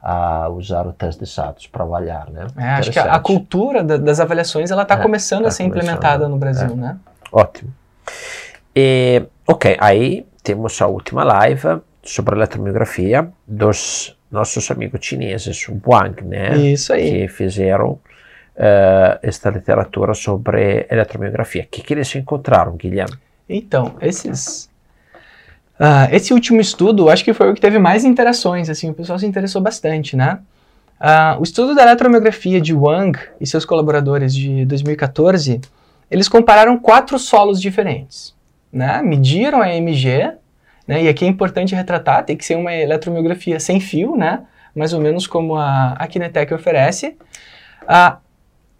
a 0.02 0.48
usar 0.48 0.86
o 0.86 0.92
teste 0.94 1.22
de 1.24 1.28
saltos 1.30 1.66
para 1.66 1.84
avaliar, 1.84 2.30
né? 2.30 2.46
É, 2.56 2.64
acho 2.70 2.90
que 2.90 2.98
a, 2.98 3.12
a 3.14 3.20
cultura 3.20 3.84
da- 3.84 3.98
das 3.98 4.18
avaliações 4.18 4.70
ela 4.70 4.82
está 4.82 4.94
É, 4.94 5.02
começando 5.02 5.42
tá 5.42 5.48
a 5.48 5.50
ser 5.50 5.64
começando, 5.64 5.82
implementada 5.84 6.26
no 6.28 6.38
Brasil, 6.38 6.70
é. 6.70 6.74
né? 6.74 6.96
Ótimo. 7.30 7.70
E, 8.74 9.22
ok, 9.46 9.76
aí 9.78 10.26
temos 10.42 10.80
a 10.80 10.86
última 10.86 11.22
live 11.22 11.80
sobre 12.02 12.34
eletromiografia 12.34 13.30
dos 13.46 14.16
nossos 14.30 14.70
amigos 14.70 15.04
chineses, 15.04 15.68
o 15.68 15.80
Wang, 15.86 16.22
né? 16.24 16.56
Isso 16.56 16.92
aí. 16.92 17.10
que 17.10 17.28
fizeram 17.28 17.98
eh, 18.56 19.18
esta 19.22 19.50
literatura 19.50 20.14
sobre 20.14 20.86
eletromiografia. 20.90 21.62
O 21.62 21.66
que, 21.66 21.82
que 21.82 21.94
eles 21.94 22.14
encontraram, 22.14 22.76
Guilherme? 22.76 23.16
Então, 23.48 23.96
esses. 24.00 24.70
ah, 25.78 26.08
esse 26.12 26.32
último 26.32 26.60
estudo, 26.60 27.08
acho 27.08 27.24
que 27.24 27.32
foi 27.32 27.50
o 27.50 27.54
que 27.54 27.60
teve 27.60 27.78
mais 27.78 28.04
interações, 28.04 28.68
assim, 28.68 28.90
o 28.90 28.94
pessoal 28.94 29.18
se 29.18 29.26
interessou 29.26 29.60
bastante, 29.60 30.16
né? 30.16 30.38
Ah, 31.00 31.36
o 31.40 31.42
estudo 31.42 31.74
da 31.74 31.82
eletromiografia 31.82 32.60
de 32.60 32.74
Wang 32.74 33.18
e 33.40 33.46
seus 33.46 33.64
colaboradores 33.64 34.34
de 34.34 34.64
2014, 34.66 35.60
eles 36.10 36.28
compararam 36.28 36.78
quatro 36.78 37.18
solos 37.18 37.60
diferentes, 37.60 38.34
né? 38.70 39.00
Mediram 39.02 39.62
a 39.62 39.74
EMG, 39.74 40.32
né? 40.90 41.04
E 41.04 41.08
aqui 41.08 41.24
é 41.24 41.28
importante 41.28 41.72
retratar, 41.72 42.24
tem 42.24 42.36
que 42.36 42.44
ser 42.44 42.56
uma 42.56 42.74
eletromiografia 42.74 43.60
sem 43.60 43.78
fio, 43.78 44.16
né? 44.16 44.40
Mais 44.74 44.92
ou 44.92 45.00
menos 45.00 45.24
como 45.24 45.54
a, 45.54 45.92
a 45.92 46.04
Kinetec 46.08 46.52
oferece, 46.52 47.16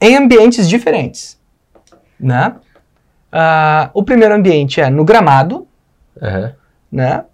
em 0.01 0.17
ambientes 0.17 0.69
diferentes, 0.69 1.41
né? 2.19 2.57
O 3.95 4.03
primeiro 4.03 4.35
ambiente 4.35 4.81
é 4.81 4.91
no 4.91 5.05
gramado, 5.05 5.69
né? 6.91 7.25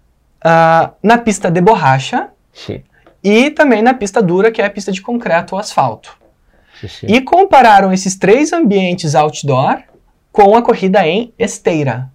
Ah, 0.43 0.91
na 1.01 1.17
pista 1.17 1.49
de 1.49 1.59
borracha 1.59 2.29
Sim, 2.53 2.83
e 3.23 3.49
também 3.49 3.81
na 3.81 3.95
pista 3.95 4.21
dura, 4.21 4.51
que 4.51 4.61
é 4.61 4.65
a 4.65 4.69
pista 4.69 4.91
de 4.91 5.01
concreto 5.01 5.55
ou 5.55 5.59
asfalto. 5.59 6.15
sim. 6.87 7.07
E 7.07 7.19
compararam 7.19 7.91
esses 7.91 8.15
três 8.15 8.53
ambientes 8.53 9.15
outdoor 9.15 9.81
com 10.31 10.55
a 10.55 10.61
corrida 10.61 11.05
em 11.07 11.33
esteira. 11.39 12.11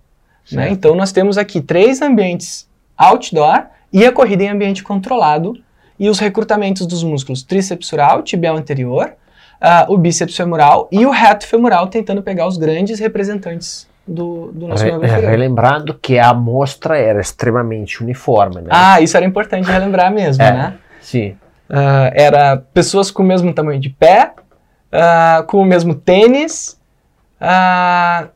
Né? 0.50 0.70
Então 0.70 0.94
nós 0.94 1.12
temos 1.12 1.38
aqui 1.38 1.60
três 1.60 2.00
ambientes 2.02 2.68
outdoor 2.96 3.64
e 3.92 4.04
a 4.04 4.12
corrida 4.12 4.42
em 4.44 4.48
ambiente 4.48 4.82
controlado 4.82 5.54
e 5.98 6.08
os 6.08 6.18
recrutamentos 6.18 6.86
dos 6.86 7.04
músculos 7.04 7.42
tríceps 7.42 7.88
femoral, 7.90 8.22
tibial 8.22 8.56
anterior, 8.56 9.12
ah, 9.60 9.86
o 9.88 9.96
bíceps 9.96 10.36
femoral 10.36 10.88
e 10.90 11.04
o 11.06 11.10
reto 11.10 11.46
femoral 11.46 11.86
tentando 11.86 12.22
pegar 12.22 12.46
os 12.46 12.56
grandes 12.56 12.98
representantes 12.98 13.86
do, 14.06 14.50
do 14.52 14.66
nosso 14.66 14.82
Re- 14.84 14.90
membro 14.92 15.06
inferior. 15.06 15.30
relembrando 15.30 15.94
que 15.94 16.18
a 16.18 16.30
amostra 16.30 16.98
era 16.98 17.20
extremamente 17.20 18.02
uniforme, 18.02 18.62
né? 18.62 18.68
Ah, 18.70 19.00
isso 19.00 19.16
era 19.16 19.24
importante 19.24 19.70
relembrar 19.70 20.10
mesmo, 20.12 20.42
É. 20.42 20.52
né? 20.52 20.74
Sim, 21.00 21.36
Ah, 21.70 22.10
era 22.14 22.56
pessoas 22.74 23.10
com 23.10 23.22
o 23.22 23.26
mesmo 23.26 23.52
tamanho 23.54 23.80
de 23.80 23.88
pé, 23.90 24.32
ah, 24.90 25.44
com 25.46 25.58
o 25.58 25.64
mesmo 25.64 25.94
tênis, 25.94 26.78
é- 27.40 28.28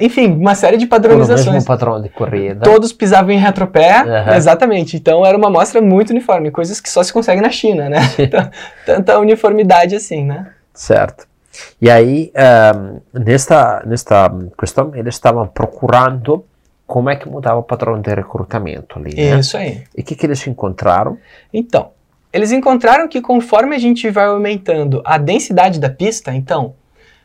enfim, 0.00 0.32
uma 0.32 0.54
série 0.54 0.76
de 0.76 0.84
o 0.84 0.88
mesmo 0.88 0.90
padronizações. 0.90 1.64
padrão 1.64 2.02
de 2.02 2.08
corrida. 2.08 2.60
Todos 2.60 2.92
pisavam 2.92 3.30
em 3.30 3.38
retropé, 3.38 4.00
Aham. 4.00 4.36
exatamente. 4.36 4.96
Então 4.96 5.24
era 5.24 5.36
uma 5.38 5.46
amostra 5.46 5.80
muito 5.80 6.10
uniforme, 6.10 6.50
coisas 6.50 6.80
que 6.80 6.90
só 6.90 7.02
se 7.02 7.12
consegue 7.12 7.40
na 7.40 7.50
China, 7.50 7.88
né? 7.88 7.98
Então, 8.18 8.50
Tanta 8.84 9.18
uniformidade 9.18 9.94
assim, 9.94 10.24
né? 10.24 10.48
Certo. 10.74 11.28
E 11.80 11.90
aí, 11.90 12.30
ehm, 12.34 12.98
nesta, 13.12 13.82
nesta 13.86 14.32
questão, 14.58 14.92
eles 14.94 15.14
estavam 15.14 15.46
procurando 15.46 16.44
como 16.86 17.08
é 17.08 17.16
que 17.16 17.28
mudava 17.28 17.58
o 17.58 17.62
padrão 17.62 18.00
de 18.00 18.12
recrutamento 18.12 18.98
ali, 18.98 19.14
né? 19.14 19.38
Isso 19.38 19.56
aí. 19.56 19.84
E 19.96 20.00
o 20.00 20.04
que, 20.04 20.16
que 20.16 20.26
eles 20.26 20.44
encontraram? 20.46 21.16
Então, 21.52 21.90
eles 22.32 22.50
encontraram 22.50 23.06
que 23.08 23.20
conforme 23.20 23.76
a 23.76 23.78
gente 23.78 24.08
vai 24.10 24.26
aumentando 24.26 25.00
a 25.04 25.16
densidade 25.18 25.78
da 25.78 25.88
pista, 25.90 26.32
então, 26.32 26.74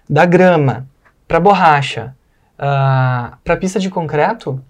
da 0.08 0.26
grama 0.26 0.86
para 1.28 1.40
borracha 1.40 2.14
para 2.58 3.54
a 3.54 3.58
pista 3.58 3.80
de 3.80 3.90
concreto, 3.90 4.62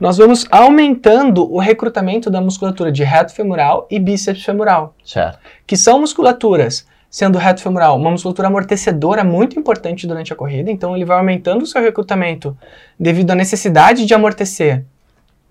nós 0.00 0.16
vamos 0.16 0.46
aumentando 0.50 1.50
o 1.52 1.58
recrutamento 1.60 2.30
da 2.30 2.40
musculatura 2.40 2.90
de 2.90 3.04
reto 3.04 3.32
femoral 3.32 3.86
e 3.90 3.98
bíceps 3.98 4.42
femoral, 4.44 4.94
Certo. 5.04 5.38
que 5.66 5.76
são 5.76 6.00
musculaturas, 6.00 6.86
sendo 7.10 7.36
o 7.36 7.38
reto 7.38 7.62
femoral 7.62 7.96
uma 7.96 8.10
musculatura 8.10 8.48
amortecedora 8.48 9.22
muito 9.22 9.58
importante 9.58 10.06
durante 10.06 10.32
a 10.32 10.36
corrida, 10.36 10.70
então 10.70 10.94
ele 10.96 11.04
vai 11.04 11.16
aumentando 11.18 11.62
o 11.62 11.66
seu 11.66 11.80
recrutamento 11.80 12.56
devido 12.98 13.30
à 13.30 13.34
necessidade 13.34 14.04
de 14.04 14.12
amortecer 14.14 14.84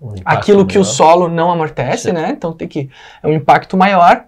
Um 0.00 0.14
aquilo 0.24 0.66
que 0.66 0.78
o 0.78 0.82
maior. 0.82 0.92
solo 0.92 1.28
não 1.28 1.50
amortece, 1.50 2.08
Sim. 2.08 2.12
né? 2.12 2.30
Então 2.30 2.52
tem 2.52 2.68
que 2.68 2.88
é 3.22 3.26
um 3.26 3.32
impacto 3.32 3.76
maior. 3.76 4.24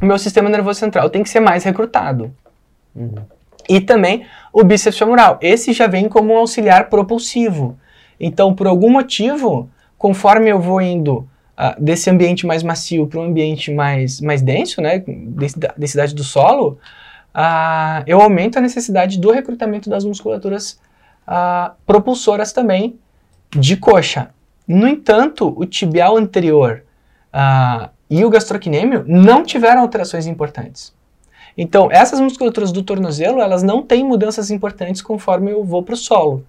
O 0.00 0.06
meu 0.06 0.18
sistema 0.18 0.48
nervoso 0.48 0.78
central 0.78 1.10
tem 1.10 1.22
que 1.24 1.28
ser 1.28 1.40
mais 1.40 1.64
recrutado. 1.64 2.32
Uhum. 2.94 3.16
E 3.68 3.80
também 3.80 4.24
o 4.52 4.64
bíceps 4.64 4.98
femoral. 4.98 5.38
Esse 5.42 5.72
já 5.72 5.86
vem 5.86 6.08
como 6.08 6.32
um 6.32 6.38
auxiliar 6.38 6.88
propulsivo. 6.88 7.78
Então, 8.18 8.54
por 8.54 8.66
algum 8.66 8.90
motivo, 8.90 9.68
conforme 9.96 10.50
eu 10.50 10.58
vou 10.60 10.80
indo 10.80 11.28
ah, 11.56 11.76
desse 11.78 12.08
ambiente 12.08 12.46
mais 12.46 12.62
macio 12.62 13.06
para 13.06 13.20
um 13.20 13.24
ambiente 13.24 13.72
mais, 13.72 14.20
mais 14.20 14.40
denso, 14.40 14.80
né, 14.80 15.02
densidade 15.76 16.14
do 16.14 16.22
solo, 16.22 16.78
ah, 17.34 18.02
eu 18.06 18.20
aumento 18.20 18.58
a 18.58 18.60
necessidade 18.60 19.18
do 19.18 19.30
recrutamento 19.30 19.90
das 19.90 20.04
musculaturas 20.04 20.80
ah, 21.26 21.74
propulsoras 21.84 22.52
também 22.52 22.98
de 23.50 23.76
coxa. 23.76 24.30
No 24.66 24.86
entanto, 24.86 25.52
o 25.56 25.64
tibial 25.64 26.16
anterior 26.16 26.84
e 28.10 28.24
o 28.24 28.30
gastrocnêmio 28.30 29.04
não 29.06 29.42
tiveram 29.44 29.82
alterações 29.82 30.26
importantes. 30.26 30.94
Então, 31.60 31.88
essas 31.90 32.20
musculaturas 32.20 32.70
do 32.70 32.84
tornozelo, 32.84 33.40
elas 33.40 33.64
não 33.64 33.82
têm 33.82 34.04
mudanças 34.04 34.48
importantes 34.48 35.02
conforme 35.02 35.50
eu 35.50 35.64
vou 35.64 35.82
para 35.82 35.94
o 35.94 35.96
solo. 35.96 36.46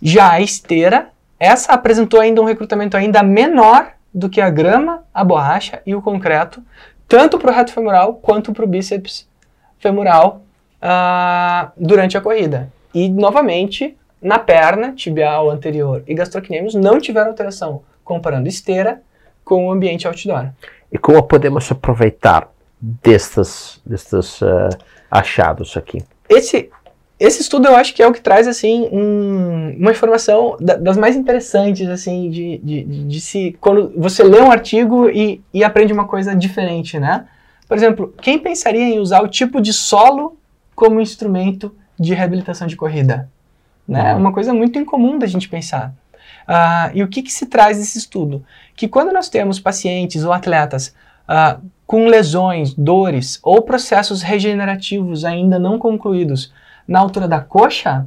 Já 0.00 0.30
a 0.30 0.40
esteira, 0.40 1.08
essa 1.40 1.72
apresentou 1.72 2.20
ainda 2.20 2.40
um 2.40 2.44
recrutamento 2.44 2.96
ainda 2.96 3.20
menor 3.20 3.94
do 4.14 4.30
que 4.30 4.40
a 4.40 4.48
grama, 4.48 5.02
a 5.12 5.24
borracha 5.24 5.82
e 5.84 5.92
o 5.92 6.00
concreto, 6.00 6.62
tanto 7.08 7.36
para 7.36 7.50
o 7.50 7.54
reto 7.54 7.72
femoral 7.72 8.14
quanto 8.14 8.52
para 8.52 8.64
o 8.64 8.68
bíceps 8.68 9.28
femoral 9.80 10.42
ah, 10.80 11.72
durante 11.76 12.16
a 12.16 12.20
corrida. 12.20 12.72
E, 12.94 13.08
novamente, 13.08 13.96
na 14.20 14.38
perna, 14.38 14.92
tibial 14.92 15.50
anterior 15.50 16.04
e 16.06 16.14
gastrocnêmios 16.14 16.76
não 16.76 17.00
tiveram 17.00 17.30
alteração, 17.30 17.82
comparando 18.04 18.48
esteira 18.48 19.02
com 19.44 19.66
o 19.66 19.72
ambiente 19.72 20.06
outdoor. 20.06 20.50
E 20.92 20.98
como 20.98 21.20
podemos 21.24 21.72
aproveitar 21.72 22.51
destes, 22.82 23.80
destes 23.86 24.42
eh, 24.42 24.68
achados 25.10 25.76
aqui? 25.76 26.02
esse, 26.28 26.68
esse 27.20 27.42
estudo 27.42 27.68
eu 27.68 27.76
acho 27.76 27.94
que 27.94 28.02
é 28.02 28.06
o 28.06 28.12
que 28.12 28.20
traz 28.20 28.48
assim 28.48 28.88
um- 28.90 29.76
uma 29.78 29.90
informação 29.92 30.56
da- 30.60 30.74
das 30.76 30.96
mais 30.96 31.14
interessantes 31.14 31.88
assim 31.88 32.28
de, 32.30 32.58
de, 32.58 32.82
de- 32.84 33.20
se 33.20 33.56
quando 33.60 33.92
você 33.96 34.22
lê 34.24 34.40
um 34.40 34.50
artigo 34.50 35.08
e, 35.08 35.40
e 35.54 35.62
aprende 35.62 35.92
uma 35.92 36.06
coisa 36.08 36.34
diferente, 36.34 36.98
né? 36.98 37.26
Por 37.68 37.76
exemplo, 37.76 38.12
quem 38.20 38.38
pensaria 38.38 38.82
em 38.82 38.98
usar 38.98 39.22
o 39.22 39.28
tipo 39.28 39.60
de 39.60 39.72
solo 39.72 40.36
como 40.74 41.00
instrumento 41.00 41.74
de 41.98 42.12
reabilitação 42.14 42.66
de 42.66 42.74
corrida? 42.76 43.30
Né? 43.86 44.10
É 44.10 44.14
Uhum. 44.14 44.20
uma 44.20 44.32
coisa 44.32 44.52
muito 44.52 44.78
incomum 44.78 45.18
da 45.18 45.26
gente 45.26 45.48
pensar. 45.48 45.94
Ah, 46.46 46.90
e 46.92 47.02
o 47.02 47.08
que, 47.08 47.22
que 47.22 47.32
se 47.32 47.46
traz 47.46 47.78
desse 47.78 47.98
estudo? 47.98 48.44
Que 48.74 48.88
quando 48.88 49.12
nós 49.12 49.28
temos 49.28 49.60
pacientes 49.60 50.24
ou 50.24 50.32
atletas 50.32 50.94
ah, 51.28 51.58
com 51.92 52.06
lesões, 52.06 52.72
dores 52.72 53.38
ou 53.42 53.60
processos 53.60 54.22
regenerativos 54.22 55.26
ainda 55.26 55.58
não 55.58 55.78
concluídos 55.78 56.50
na 56.88 56.98
altura 56.98 57.28
da 57.28 57.38
coxa, 57.38 58.06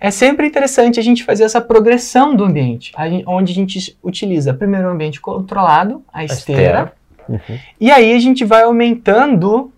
é 0.00 0.10
sempre 0.10 0.48
interessante 0.48 0.98
a 0.98 1.02
gente 1.02 1.22
fazer 1.22 1.44
essa 1.44 1.60
progressão 1.60 2.34
do 2.34 2.42
ambiente, 2.42 2.92
a 2.96 3.04
onde 3.30 3.52
a 3.52 3.54
gente 3.54 3.96
utiliza 4.02 4.52
primeiro 4.52 4.88
o 4.88 4.90
ambiente 4.90 5.20
controlado, 5.20 6.02
a 6.12 6.24
esteira, 6.24 6.92
Uhum. 7.28 7.58
e 7.80 7.92
aí 7.92 8.12
a 8.12 8.18
gente 8.18 8.44
vai 8.44 8.64
aumentando 8.64 9.72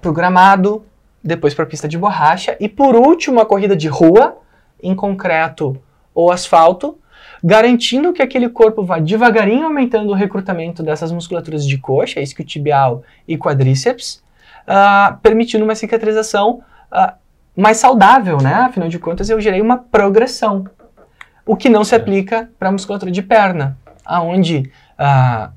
pro 0.00 0.10
gramado, 0.10 0.82
depois 1.22 1.52
para 1.52 1.64
a 1.66 1.68
pista 1.68 1.86
de 1.86 1.98
borracha 1.98 2.56
e 2.58 2.70
por 2.70 2.96
último 2.96 3.38
a 3.38 3.44
corrida 3.44 3.76
de 3.76 3.86
rua 3.86 4.38
em 4.82 4.94
concreto 4.94 5.76
ou 6.14 6.32
asfalto, 6.32 6.96
garantindo 7.42 8.12
que 8.12 8.22
aquele 8.22 8.48
corpo 8.48 8.84
vá 8.84 8.98
devagarinho 8.98 9.64
aumentando 9.64 10.10
o 10.10 10.14
recrutamento 10.14 10.82
dessas 10.82 11.10
musculaturas 11.10 11.66
de 11.66 11.78
coxa, 11.78 12.20
isquiotibial 12.20 13.02
e 13.26 13.36
quadríceps, 13.36 14.22
ah, 14.66 15.18
permitindo 15.22 15.64
uma 15.64 15.74
cicatrização 15.74 16.62
ah, 16.90 17.14
mais 17.56 17.78
saudável, 17.78 18.38
né? 18.38 18.54
Afinal 18.54 18.88
de 18.88 18.98
contas, 18.98 19.30
eu 19.30 19.40
gerei 19.40 19.60
uma 19.60 19.76
progressão, 19.76 20.64
o 21.46 21.56
que 21.56 21.68
não 21.68 21.82
se 21.82 21.94
aplica 21.94 22.50
para 22.58 22.68
a 22.68 22.72
musculatura 22.72 23.10
de 23.10 23.22
perna, 23.22 23.76
aonde 24.04 24.70
ah, 24.98 25.50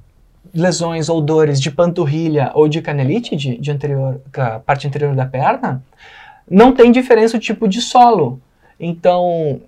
lesões 0.54 1.10
ou 1.10 1.20
dores 1.20 1.60
de 1.60 1.70
panturrilha 1.70 2.52
ou 2.54 2.68
de 2.68 2.82
canelite, 2.82 3.36
de, 3.36 3.58
de 3.58 3.72
anterior, 3.72 4.22
a 4.38 4.60
parte 4.60 4.88
anterior 4.88 5.16
da 5.16 5.26
perna, 5.26 5.84
não 6.50 6.74
tem 6.74 6.92
diferença 6.92 7.38
o 7.38 7.40
tipo 7.40 7.68
de 7.68 7.82
solo. 7.82 8.40
Então, 8.80 9.62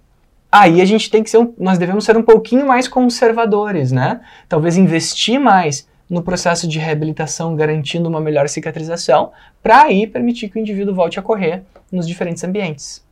aí 0.60 0.82
a 0.82 0.86
gente 0.86 1.10
tem 1.10 1.22
que 1.22 1.30
ser, 1.30 1.38
um, 1.38 1.54
nós 1.58 1.78
devemos 1.78 2.06
ser 2.06 2.16
um 2.16 2.24
pouquinho 2.24 2.66
mais 2.66 2.88
conservadores, 2.88 3.92
né? 3.92 4.22
Talvez 4.48 4.78
investir 4.78 5.40
mais 5.40 5.88
no 6.10 6.22
processo 6.22 6.68
de 6.68 6.80
reabilitação, 6.80 7.56
garantindo 7.56 8.08
uma 8.08 8.22
melhor 8.22 8.48
cicatrização, 8.48 9.32
para 9.62 9.84
aí 9.84 10.08
permitir 10.08 10.50
que 10.50 10.58
o 10.58 10.62
indivíduo 10.62 10.94
volte 10.94 11.20
a 11.20 11.22
correr 11.22 11.64
nos 11.92 12.08
diferentes 12.08 12.44
ambientes. 12.44 13.06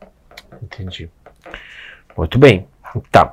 Entendi. 0.62 1.10
Muito 2.16 2.38
bem. 2.38 2.66
Então, 2.96 3.32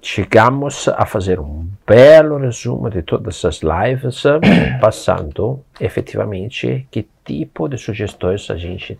chegamos 0.00 0.88
a 0.88 1.04
fazer 1.04 1.40
um 1.40 1.68
belo 1.86 2.38
resumo 2.38 2.88
de 2.88 3.02
todas 3.02 3.44
as 3.44 3.60
lives, 3.60 4.22
passando 4.80 5.62
efetivamente 5.80 6.86
que 6.90 7.06
tipo 7.24 7.68
de 7.68 7.76
sugestões 7.76 8.48
a 8.50 8.56
gente 8.56 8.98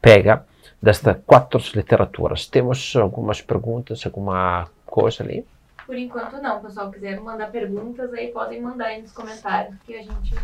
pega 0.00 0.44
destas 0.86 1.16
quatro 1.26 1.60
literaturas. 1.74 2.46
Temos 2.46 2.94
algumas 2.94 3.42
perguntas, 3.42 4.06
alguma 4.06 4.68
coisa 4.86 5.24
ali? 5.24 5.44
Por 5.84 5.98
enquanto 5.98 6.40
não, 6.40 6.60
pessoal. 6.60 6.92
Quiser 6.92 7.20
mandar 7.20 7.50
perguntas 7.50 8.12
aí, 8.14 8.28
podem 8.28 8.62
mandar 8.62 8.86
aí 8.86 9.02
nos 9.02 9.10
comentários 9.10 9.74
que 9.84 9.96
a 9.96 10.02
gente 10.02 10.34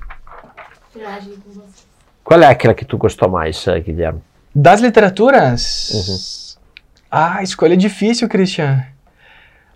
interage 0.90 1.30
com 1.30 1.50
vocês. 1.50 1.86
Qual 2.24 2.40
é 2.40 2.46
aquela 2.46 2.74
que 2.74 2.84
tu 2.84 2.98
gostou 2.98 3.28
mais, 3.28 3.66
eh, 3.68 3.78
Guilherme? 3.78 4.20
Das 4.52 4.80
literaturas? 4.80 6.58
Ah, 7.08 7.40
escolha 7.42 7.76
difícil, 7.76 8.28
Christian. 8.28 8.84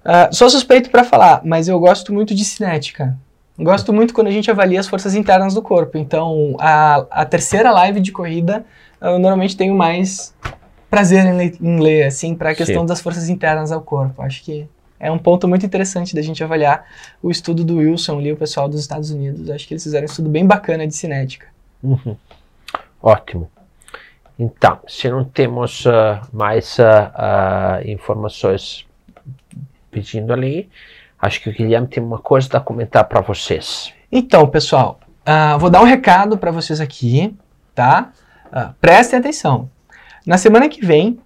Uh, 0.04 0.34
sou 0.34 0.50
suspeito 0.50 0.90
para 0.90 1.04
falar, 1.04 1.42
mas 1.44 1.68
eu 1.68 1.78
gosto 1.78 2.12
muito 2.12 2.34
de 2.34 2.44
cinética. 2.44 3.16
Gosto 3.56 3.92
muito 3.92 4.12
quando 4.12 4.28
a 4.28 4.32
gente 4.32 4.50
avalia 4.50 4.80
as 4.80 4.88
forças 4.88 5.14
internas 5.14 5.54
do 5.54 5.62
corpo. 5.62 5.96
Então, 5.96 6.56
a, 6.58 7.06
a 7.10 7.24
terceira 7.24 7.70
live 7.70 8.00
de 8.00 8.12
corrida 8.12 8.64
eu 9.00 9.18
normalmente 9.18 9.56
tenho 9.56 9.74
mais 9.74 10.34
prazer 10.96 11.26
em 11.26 11.36
ler, 11.36 11.56
em 11.60 11.78
ler 11.78 12.04
assim, 12.04 12.34
para 12.34 12.50
a 12.50 12.54
questão 12.54 12.80
Sim. 12.80 12.86
das 12.86 13.02
forças 13.02 13.28
internas 13.28 13.70
ao 13.70 13.82
corpo. 13.82 14.22
Acho 14.22 14.42
que 14.42 14.66
é 14.98 15.12
um 15.12 15.18
ponto 15.18 15.46
muito 15.46 15.66
interessante 15.66 16.14
da 16.14 16.22
gente 16.22 16.42
avaliar 16.42 16.86
o 17.22 17.30
estudo 17.30 17.62
do 17.62 17.76
Wilson 17.76 18.18
ali, 18.18 18.32
o 18.32 18.36
pessoal 18.36 18.66
dos 18.66 18.80
Estados 18.80 19.10
Unidos. 19.10 19.50
Acho 19.50 19.68
que 19.68 19.74
eles 19.74 19.82
fizeram 19.82 20.04
um 20.04 20.10
estudo 20.10 20.30
bem 20.30 20.46
bacana 20.46 20.86
de 20.86 20.94
cinética. 20.94 21.48
Uhum. 21.82 22.16
Ótimo. 23.02 23.50
Então, 24.38 24.78
se 24.88 25.10
não 25.10 25.22
temos 25.22 25.84
uh, 25.84 26.18
mais 26.32 26.78
uh, 26.78 26.82
uh, 26.82 27.90
informações 27.90 28.86
pedindo 29.90 30.32
ali, 30.32 30.66
acho 31.20 31.42
que 31.42 31.50
o 31.50 31.52
Guilherme 31.52 31.88
tem 31.88 32.02
uma 32.02 32.18
coisa 32.18 32.56
a 32.56 32.60
comentar 32.60 33.04
para 33.04 33.20
vocês. 33.20 33.92
Então, 34.10 34.46
pessoal, 34.48 34.98
vou 35.58 35.68
dar 35.68 35.82
um 35.82 35.84
recado 35.84 36.38
para 36.38 36.50
vocês 36.50 36.80
aqui, 36.80 37.36
tá? 37.74 38.12
prestem 38.80 39.18
atenção. 39.18 39.68
Na 40.26 40.36
semana 40.36 40.68
que 40.68 40.84
vem, 40.84 41.20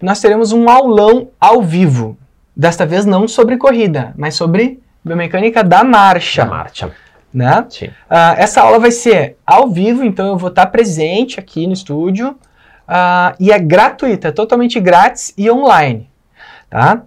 nós 0.00 0.20
teremos 0.20 0.52
um 0.52 0.68
aulão 0.68 1.30
ao 1.40 1.60
vivo. 1.60 2.16
Desta 2.56 2.86
vez 2.86 3.04
não 3.04 3.26
sobre 3.26 3.56
corrida, 3.56 4.14
mas 4.16 4.36
sobre 4.36 4.80
biomecânica 5.04 5.64
da 5.64 5.82
marcha. 5.82 6.44
Da 6.44 6.50
marcha. 6.50 6.90
Né? 7.32 7.66
Sim. 7.68 7.86
Uh, 7.86 8.36
essa 8.36 8.62
aula 8.62 8.78
vai 8.78 8.92
ser 8.92 9.36
ao 9.44 9.68
vivo, 9.68 10.04
então 10.04 10.28
eu 10.28 10.38
vou 10.38 10.50
estar 10.50 10.66
presente 10.66 11.40
aqui 11.40 11.66
no 11.66 11.72
estúdio 11.72 12.30
uh, 12.88 13.34
e 13.40 13.50
é 13.50 13.58
gratuita, 13.58 14.30
totalmente 14.30 14.78
grátis 14.78 15.34
e 15.36 15.50
online. 15.50 16.08
Tá? 16.70 17.02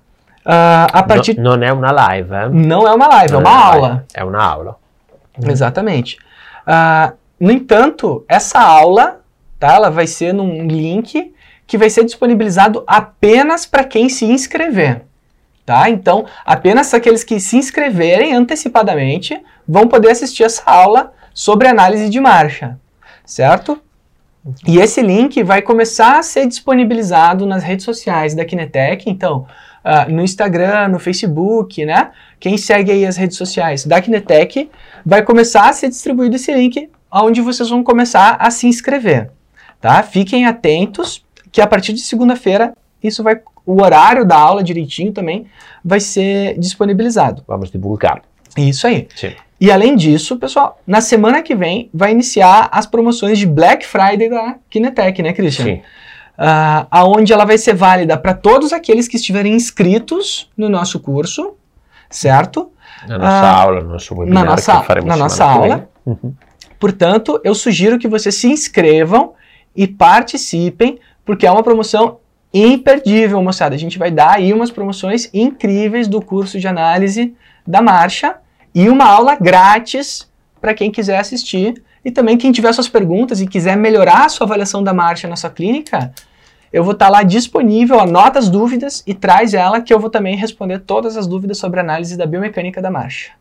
Uh, 0.46 0.92
a 0.92 1.02
partir... 1.02 1.40
não, 1.40 1.56
não 1.56 1.66
é 1.66 1.72
uma 1.72 1.92
live, 1.92 2.34
hein? 2.34 2.50
Não 2.52 2.86
é 2.86 2.94
uma 2.94 3.08
live, 3.08 3.32
não 3.32 3.40
é 3.40 3.44
uma 3.44 3.50
é 3.50 3.64
aula. 3.64 3.88
Live, 3.88 4.04
é 4.16 4.24
uma 4.26 4.44
aula. 4.44 4.76
Uhum. 5.42 5.50
Exatamente. 5.50 6.18
no 7.40 7.52
entanto, 7.52 8.26
essa 8.28 8.60
aula 8.60 9.22
tá, 9.58 9.76
ela 9.76 9.90
vai 9.90 10.08
ser 10.08 10.34
num 10.34 10.68
link 10.68 11.34
que 11.68 11.78
vai 11.78 11.90
ser 11.90 12.06
disponibilizado 12.06 12.84
apenas 12.88 13.66
para 13.66 13.84
quem 13.84 14.08
se 14.08 14.26
inscrever. 14.26 15.04
Tá? 15.66 15.90
Então, 15.90 16.26
apenas 16.46 16.94
aqueles 16.94 17.26
que 17.26 17.42
se 17.42 17.58
inscreverem 17.58 18.34
antecipadamente 18.34 19.38
vão 19.68 19.86
poder 19.86 20.12
assistir 20.12 20.44
essa 20.44 20.64
aula 20.66 21.14
sobre 21.34 21.68
análise 21.68 22.10
de 22.10 22.22
marcha, 22.22 22.80
certo? 23.26 23.80
E 24.66 24.80
esse 24.80 25.02
link 25.02 25.44
vai 25.44 25.62
começar 25.62 26.20
a 26.20 26.24
ser 26.24 26.48
disponibilizado 26.48 27.46
nas 27.46 27.64
redes 27.64 27.84
sociais 27.84 28.34
da 28.34 28.46
Kinetec, 28.46 29.10
então, 29.10 29.46
uh, 29.84 30.10
no 30.10 30.22
Instagram, 30.22 30.88
no 30.88 31.00
Facebook, 31.00 31.86
né? 31.86 32.12
Quem 32.40 32.58
segue 32.58 32.92
aí 32.92 33.06
as 33.06 33.18
redes 33.18 33.36
sociais 33.36 33.86
da 33.86 34.02
Kinetec 34.02 34.72
vai 35.06 35.22
começar 35.22 35.68
a 35.68 35.74
ser 35.74 35.90
distribuído 35.90 36.38
esse 36.38 36.54
link 36.54 36.90
onde 37.12 37.42
vocês 37.42 37.70
vão 37.70 37.84
começar 37.84 38.38
a 38.40 38.50
se 38.50 38.68
inscrever, 38.68 39.32
tá? 39.82 40.02
Fiquem 40.02 40.46
atentos 40.46 41.27
que 41.52 41.62
a 41.62 41.68
partir 41.68 41.94
de 41.94 42.02
segunda-feira 42.02 42.74
isso 43.04 43.24
vai 43.24 43.40
o 43.66 43.82
horário 43.82 44.26
da 44.26 44.38
aula 44.38 44.64
direitinho 44.64 45.12
também 45.12 45.46
vai 45.84 46.00
ser 46.00 46.58
disponibilizado. 46.58 47.44
Vamos 47.46 47.70
divulgar. 47.70 48.22
Isso 48.58 48.88
aí. 48.88 49.08
Sim. 49.14 49.34
E 49.60 49.72
além 49.72 49.96
disso, 49.96 50.38
pessoal, 50.38 50.80
na 50.86 51.02
semana 51.02 51.42
que 51.42 51.56
vem 51.56 51.90
vai 51.94 52.12
iniciar 52.12 52.70
as 52.72 52.86
promoções 52.86 53.38
de 53.38 53.46
Black 53.46 53.86
Friday 53.86 54.30
da 54.30 54.56
Kinetec, 54.70 55.22
né, 55.22 55.34
Christian? 55.34 55.66
Sim. 55.66 55.82
Uh, 56.38 56.86
aonde 56.92 57.34
ela 57.34 57.44
vai 57.44 57.58
ser 57.58 57.74
válida 57.74 58.16
para 58.16 58.34
todos 58.34 58.72
aqueles 58.72 59.08
que 59.08 59.18
estiverem 59.18 59.54
inscritos 59.54 60.50
no 60.56 60.70
nosso 60.70 61.00
curso, 61.00 61.56
certo? 62.10 62.72
Na 63.08 63.18
nossa 63.18 63.42
uh, 63.42 63.62
aula, 63.62 63.82
no 63.82 63.90
nosso 63.90 64.16
webinar 64.16 64.46
na 64.46 64.52
nossa, 64.52 64.80
que 64.80 64.86
faremos 64.86 65.10
na 65.10 65.18
nossa 65.18 65.44
aula. 65.44 65.90
Uhum. 66.06 66.34
Portanto, 66.80 67.42
eu 67.44 67.56
sugiro 67.56 67.98
que 67.98 68.08
vocês 68.08 68.36
se 68.36 68.48
inscrevam 68.48 69.34
e 69.76 69.88
participem, 69.88 71.00
porque 71.28 71.46
é 71.46 71.52
uma 71.52 71.62
promoção 71.62 72.20
imperdível, 72.54 73.44
moçada. 73.44 73.76
A 73.76 73.78
gente 73.78 74.00
vai 74.00 74.10
dar 74.10 74.38
aí 74.38 74.54
umas 74.54 74.72
promoções 74.72 75.30
incríveis 75.34 76.08
do 76.08 76.22
curso 76.22 76.58
de 76.58 76.68
análise 76.68 77.36
da 77.68 77.82
marcha 77.82 78.38
e 78.74 78.90
uma 78.90 79.06
aula 79.06 79.36
grátis 79.36 80.28
para 80.62 80.74
quem 80.74 80.90
quiser 80.90 81.20
assistir. 81.20 81.84
E 82.04 82.10
também 82.10 82.38
quem 82.38 82.54
tiver 82.54 82.72
suas 82.72 82.88
perguntas 82.88 83.42
e 83.42 83.48
quiser 83.48 83.76
melhorar 83.76 84.26
a 84.26 84.30
sua 84.30 84.48
avaliação 84.48 84.82
da 84.82 84.94
marcha 84.94 85.28
na 85.28 85.36
sua 85.36 85.50
clínica, 85.50 86.14
eu 86.72 86.82
vou 86.82 86.94
estar 86.94 87.10
lá 87.10 87.22
disponível, 87.24 88.00
anota 88.00 88.40
as 88.40 88.50
dúvidas 88.50 89.04
e 89.06 89.14
traz 89.14 89.54
ela 89.54 89.82
que 89.82 89.94
eu 89.94 90.00
vou 90.00 90.10
também 90.10 90.36
responder 90.36 90.80
todas 90.80 91.18
as 91.18 91.28
dúvidas 91.28 91.58
sobre 91.58 91.82
análise 91.82 92.18
da 92.18 92.26
biomecânica 92.26 92.82
da 92.82 92.90
marcha. 92.90 93.32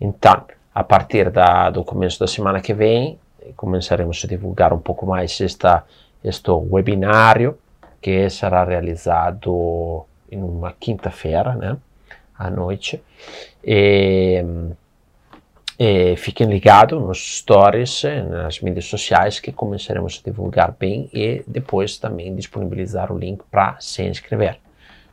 Então, 0.00 0.44
a 0.74 0.82
partir 0.82 1.30
da, 1.30 1.70
do 1.70 1.84
começo 1.84 2.18
da 2.18 2.26
semana 2.26 2.60
que 2.60 2.74
vem, 2.74 3.18
começaremos 3.56 4.20
a 4.24 4.26
divulgar 4.26 4.72
um 4.72 4.78
pouco 4.78 5.06
mais 5.06 5.40
esta, 5.40 5.84
este 6.24 6.50
webinário 6.50 7.58
que 8.00 8.28
será 8.28 8.64
realizado 8.64 10.04
em 10.30 10.42
uma 10.42 10.72
quinta-feira, 10.72 11.54
né, 11.54 11.76
à 12.36 12.50
noite. 12.50 13.02
E, 13.64 14.44
e 15.78 16.16
fiquem 16.16 16.48
ligados 16.48 17.00
nos 17.00 17.38
stories, 17.38 18.02
nas 18.28 18.60
mídias 18.60 18.86
sociais, 18.86 19.38
que 19.38 19.52
começaremos 19.52 20.20
a 20.20 20.28
divulgar 20.28 20.74
bem 20.78 21.08
e 21.12 21.44
depois 21.46 21.98
também 21.98 22.34
disponibilizar 22.34 23.12
o 23.12 23.18
link 23.18 23.42
para 23.50 23.76
se 23.78 24.02
inscrever. 24.02 24.58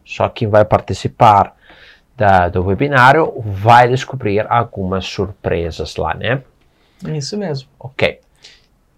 Só 0.06 0.28
quem 0.30 0.48
vai 0.48 0.65
participar 0.65 1.56
da, 2.17 2.50
do 2.50 2.65
webinário 2.65 3.34
vai 3.45 3.88
descobrir 3.88 4.45
algumas 4.52 5.06
surpresas 5.06 5.95
lá, 5.95 6.13
né? 6.13 6.41
Isso 7.15 7.38
mesmo. 7.38 7.69
Ok. 7.80 8.19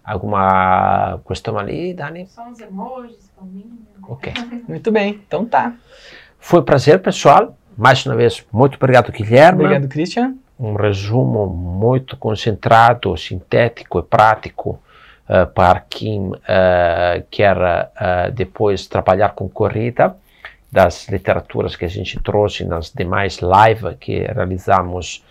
Alguma 0.04 1.20
questão 1.26 1.58
ali, 1.58 1.94
Dani? 1.94 2.26
Só 2.26 2.42
uns 2.42 2.60
emojis, 2.60 3.30
palminha. 3.36 3.66
Ok. 4.08 4.32
Muito 4.66 4.90
bem, 4.90 5.20
então 5.26 5.44
tá. 5.44 5.74
Foi 6.38 6.60
um 6.60 6.64
prazer, 6.64 7.00
pessoal. 7.00 7.56
Mais 7.76 8.04
uma 8.04 8.14
vez, 8.14 8.44
muito 8.52 8.76
obrigado, 8.76 9.10
Guilherme. 9.10 9.64
Obrigado, 9.64 9.88
Christian. 9.88 10.34
Um 10.58 10.74
resumo 10.74 11.46
muito 11.46 12.16
concentrado, 12.16 13.16
sintético 13.16 14.00
e 14.00 14.02
prático 14.02 14.78
uh, 15.28 15.46
para 15.54 15.80
quem 15.80 16.20
uh, 16.20 16.36
quer 17.30 17.56
uh, 17.56 18.32
depois 18.32 18.86
trabalhar 18.86 19.30
com 19.30 19.48
corrida, 19.48 20.14
das 20.70 21.08
literaturas 21.08 21.76
que 21.76 21.84
a 21.84 21.88
gente 21.88 22.20
trouxe 22.20 22.64
nas 22.64 22.92
demais 22.92 23.38
lives 23.38 23.96
que 23.98 24.18
realizamos 24.18 25.24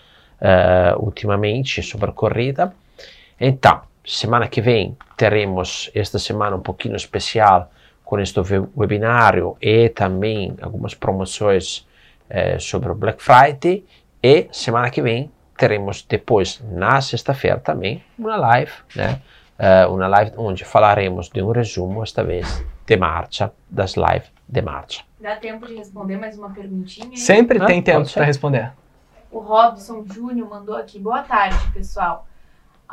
ultimamente 0.97 1.83
sobre 1.83 2.11
corrida. 2.11 2.73
Então, 3.39 3.81
semana 4.05 4.47
que 4.47 4.61
vem 4.61 4.97
teremos 5.15 5.91
esta 5.93 6.17
semana 6.19 6.55
um 6.55 6.61
pouquinho 6.61 6.95
especial 6.95 7.71
com 8.03 8.19
este 8.19 8.39
webinário 8.75 9.55
e 9.61 9.89
também 9.89 10.55
algumas 10.61 10.93
promoções 10.93 11.87
eh, 12.29 12.59
sobre 12.59 12.91
o 12.91 12.95
Black 12.95 13.21
Friday. 13.21 13.85
E 14.21 14.47
semana 14.51 14.89
que 14.89 15.01
vem 15.01 15.31
teremos 15.57 16.01
depois, 16.03 16.61
na 16.71 16.99
sexta-feira 17.01 17.59
também, 17.59 18.03
uma 18.17 18.35
live, 18.35 18.71
né? 18.95 19.21
Uh, 19.59 19.93
uma 19.93 20.07
live 20.07 20.31
onde 20.37 20.65
falaremos 20.65 21.29
de 21.29 21.39
um 21.39 21.51
resumo, 21.51 22.01
esta 22.01 22.23
vez, 22.23 22.65
de 22.87 22.97
marcha, 22.97 23.53
das 23.69 23.93
lives 23.95 24.31
de 24.47 24.59
marcha. 24.59 25.03
Dá 25.19 25.35
tempo 25.35 25.67
de 25.67 25.75
responder 25.75 26.17
mais 26.17 26.35
uma 26.35 26.49
perguntinha? 26.49 27.15
Sempre 27.15 27.59
Ah, 27.61 27.65
tem 27.67 27.79
tempo 27.79 28.11
para 28.11 28.25
responder. 28.25 28.71
O 29.29 29.37
Robson 29.39 30.03
Júnior 30.11 30.49
mandou 30.49 30.75
aqui. 30.75 30.97
Boa 30.97 31.21
tarde, 31.21 31.57
pessoal. 31.73 32.25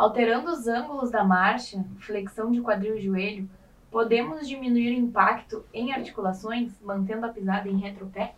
Alterando 0.03 0.53
os 0.53 0.69
ângulos 0.69 1.11
da 1.11 1.25
marcha, 1.25 1.85
flexão 1.99 2.53
de 2.53 2.61
quadril 2.61 2.97
e 2.97 3.01
joelho, 3.03 3.51
podemos 3.91 4.47
diminuir 4.49 4.91
o 4.97 5.01
impacto 5.01 5.65
em 5.75 5.93
articulações, 5.93 6.73
mantendo 6.81 7.27
a 7.27 7.31
pisada 7.31 7.69
em 7.69 7.77
retropé? 7.79 8.35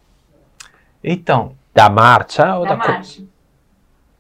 Então, 1.05 1.55
Da 1.75 1.91
marcia 1.91 2.57
o 2.59 2.65
Da 2.65 2.71
da, 2.75 2.77
co- 2.83 2.89
marcha. 2.93 3.23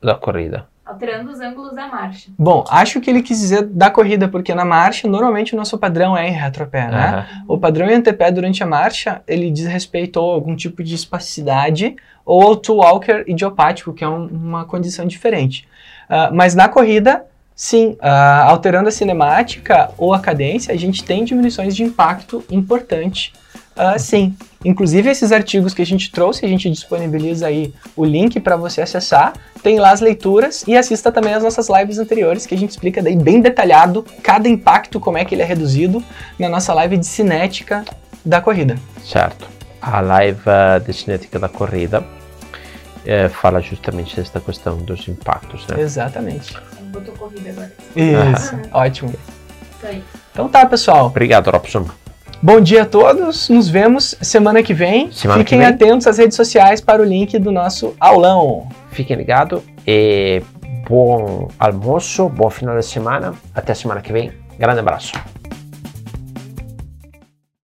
da 0.02 0.14
corrida? 0.14 0.68
Alterando 1.00 1.32
os 1.32 1.40
ângulos 1.40 1.74
da 1.74 1.86
marcha. 1.86 2.30
bom, 2.38 2.62
acho 2.68 3.00
que 3.00 3.08
ele 3.08 3.22
quis 3.22 3.38
dizer 3.40 3.62
da 3.62 3.88
corrida, 3.90 4.28
porque 4.28 4.54
na 4.54 4.64
marcha, 4.66 5.08
normalmente 5.08 5.54
o 5.54 5.56
nosso 5.56 5.78
padrão 5.78 6.14
é 6.16 6.28
em 6.28 6.32
retropé, 6.32 6.88
né? 6.88 7.06
Aham. 7.06 7.44
O 7.48 7.56
padrão 7.58 7.88
em 7.88 7.94
antepé 7.94 8.30
durante 8.30 8.62
a 8.62 8.66
marcha, 8.66 9.22
ele 9.26 9.50
diz 9.50 9.66
respeito 9.66 10.18
a 10.20 10.22
algum 10.22 10.54
tipo 10.54 10.82
de 10.84 10.94
espasticidade 10.94 11.96
ou 12.24 12.42
ao 12.42 12.60
walker 12.76 13.24
idiopático, 13.26 13.94
que 13.94 14.04
é 14.04 14.08
um- 14.08 14.26
uma 14.26 14.64
condição 14.66 15.06
diferente. 15.06 15.66
Ah, 16.08 16.30
mas 16.32 16.54
na 16.54 16.68
corrida, 16.68 17.24
sim, 17.54 17.96
ah, 18.00 18.42
alterando 18.44 18.88
a 18.88 18.92
cinemática 18.92 19.90
ou 19.96 20.12
a 20.12 20.20
cadência, 20.20 20.74
a 20.74 20.76
gente 20.76 21.02
tem 21.02 21.24
diminuições 21.24 21.74
de 21.74 21.82
impacto 21.82 22.44
importante, 22.50 23.32
ah, 23.80 23.98
sim. 23.98 24.36
Inclusive 24.62 25.08
esses 25.08 25.32
artigos 25.32 25.72
que 25.72 25.80
a 25.80 25.86
gente 25.86 26.12
trouxe, 26.12 26.44
a 26.44 26.48
gente 26.48 26.68
disponibiliza 26.68 27.46
aí 27.46 27.72
o 27.96 28.04
link 28.04 28.38
para 28.38 28.54
você 28.54 28.82
acessar, 28.82 29.32
tem 29.62 29.78
lá 29.78 29.90
as 29.90 30.02
leituras 30.02 30.64
e 30.68 30.76
assista 30.76 31.10
também 31.10 31.32
as 31.32 31.42
nossas 31.42 31.66
lives 31.70 31.98
anteriores, 31.98 32.44
que 32.44 32.54
a 32.54 32.58
gente 32.58 32.68
explica 32.68 33.02
daí 33.02 33.16
bem 33.16 33.40
detalhado 33.40 34.04
cada 34.22 34.50
impacto, 34.50 35.00
como 35.00 35.16
é 35.16 35.24
que 35.24 35.34
ele 35.34 35.40
é 35.40 35.46
reduzido, 35.46 36.04
na 36.38 36.46
nossa 36.50 36.74
live 36.74 36.98
de 36.98 37.06
cinética 37.06 37.82
da 38.22 38.42
corrida. 38.42 38.76
Certo. 39.02 39.48
A 39.80 40.02
live 40.02 40.42
eh, 40.44 40.80
de 40.80 40.92
cinética 40.92 41.38
da 41.38 41.48
corrida 41.48 42.04
eh, 43.06 43.30
fala 43.30 43.62
justamente 43.62 44.14
desta 44.14 44.40
questão 44.40 44.76
dos 44.76 45.08
impactos, 45.08 45.66
né? 45.68 45.80
Exatamente. 45.80 46.54
Botou 46.92 47.14
corrida 47.14 47.48
agora. 47.48 47.72
Isso, 47.96 48.56
ótimo. 48.72 49.08
Isso 49.08 49.86
aí. 49.86 50.04
Então 50.32 50.50
tá, 50.50 50.66
pessoal. 50.66 51.06
Obrigado, 51.06 51.50
Robson. 51.50 51.88
Bom 52.42 52.58
dia 52.60 52.82
a 52.82 52.86
todos. 52.86 53.48
Nos 53.50 53.68
vemos 53.68 54.16
semana 54.22 54.62
que 54.62 54.72
vem. 54.72 55.12
Semana 55.12 55.44
que 55.44 55.50
Fiquem 55.50 55.58
vem. 55.58 55.68
atentos 55.68 56.06
às 56.06 56.16
redes 56.16 56.36
sociais 56.36 56.80
para 56.80 57.02
o 57.02 57.04
link 57.04 57.38
do 57.38 57.52
nosso 57.52 57.94
aulão. 58.00 58.66
Fiquem 58.90 59.16
ligados 59.16 59.62
e 59.86 60.42
bom 60.88 61.48
almoço, 61.58 62.28
bom 62.30 62.48
final 62.48 62.78
de 62.78 62.84
semana. 62.86 63.34
Até 63.54 63.74
semana 63.74 64.00
que 64.00 64.10
vem. 64.12 64.32
Grande 64.58 64.80
abraço. 64.80 65.12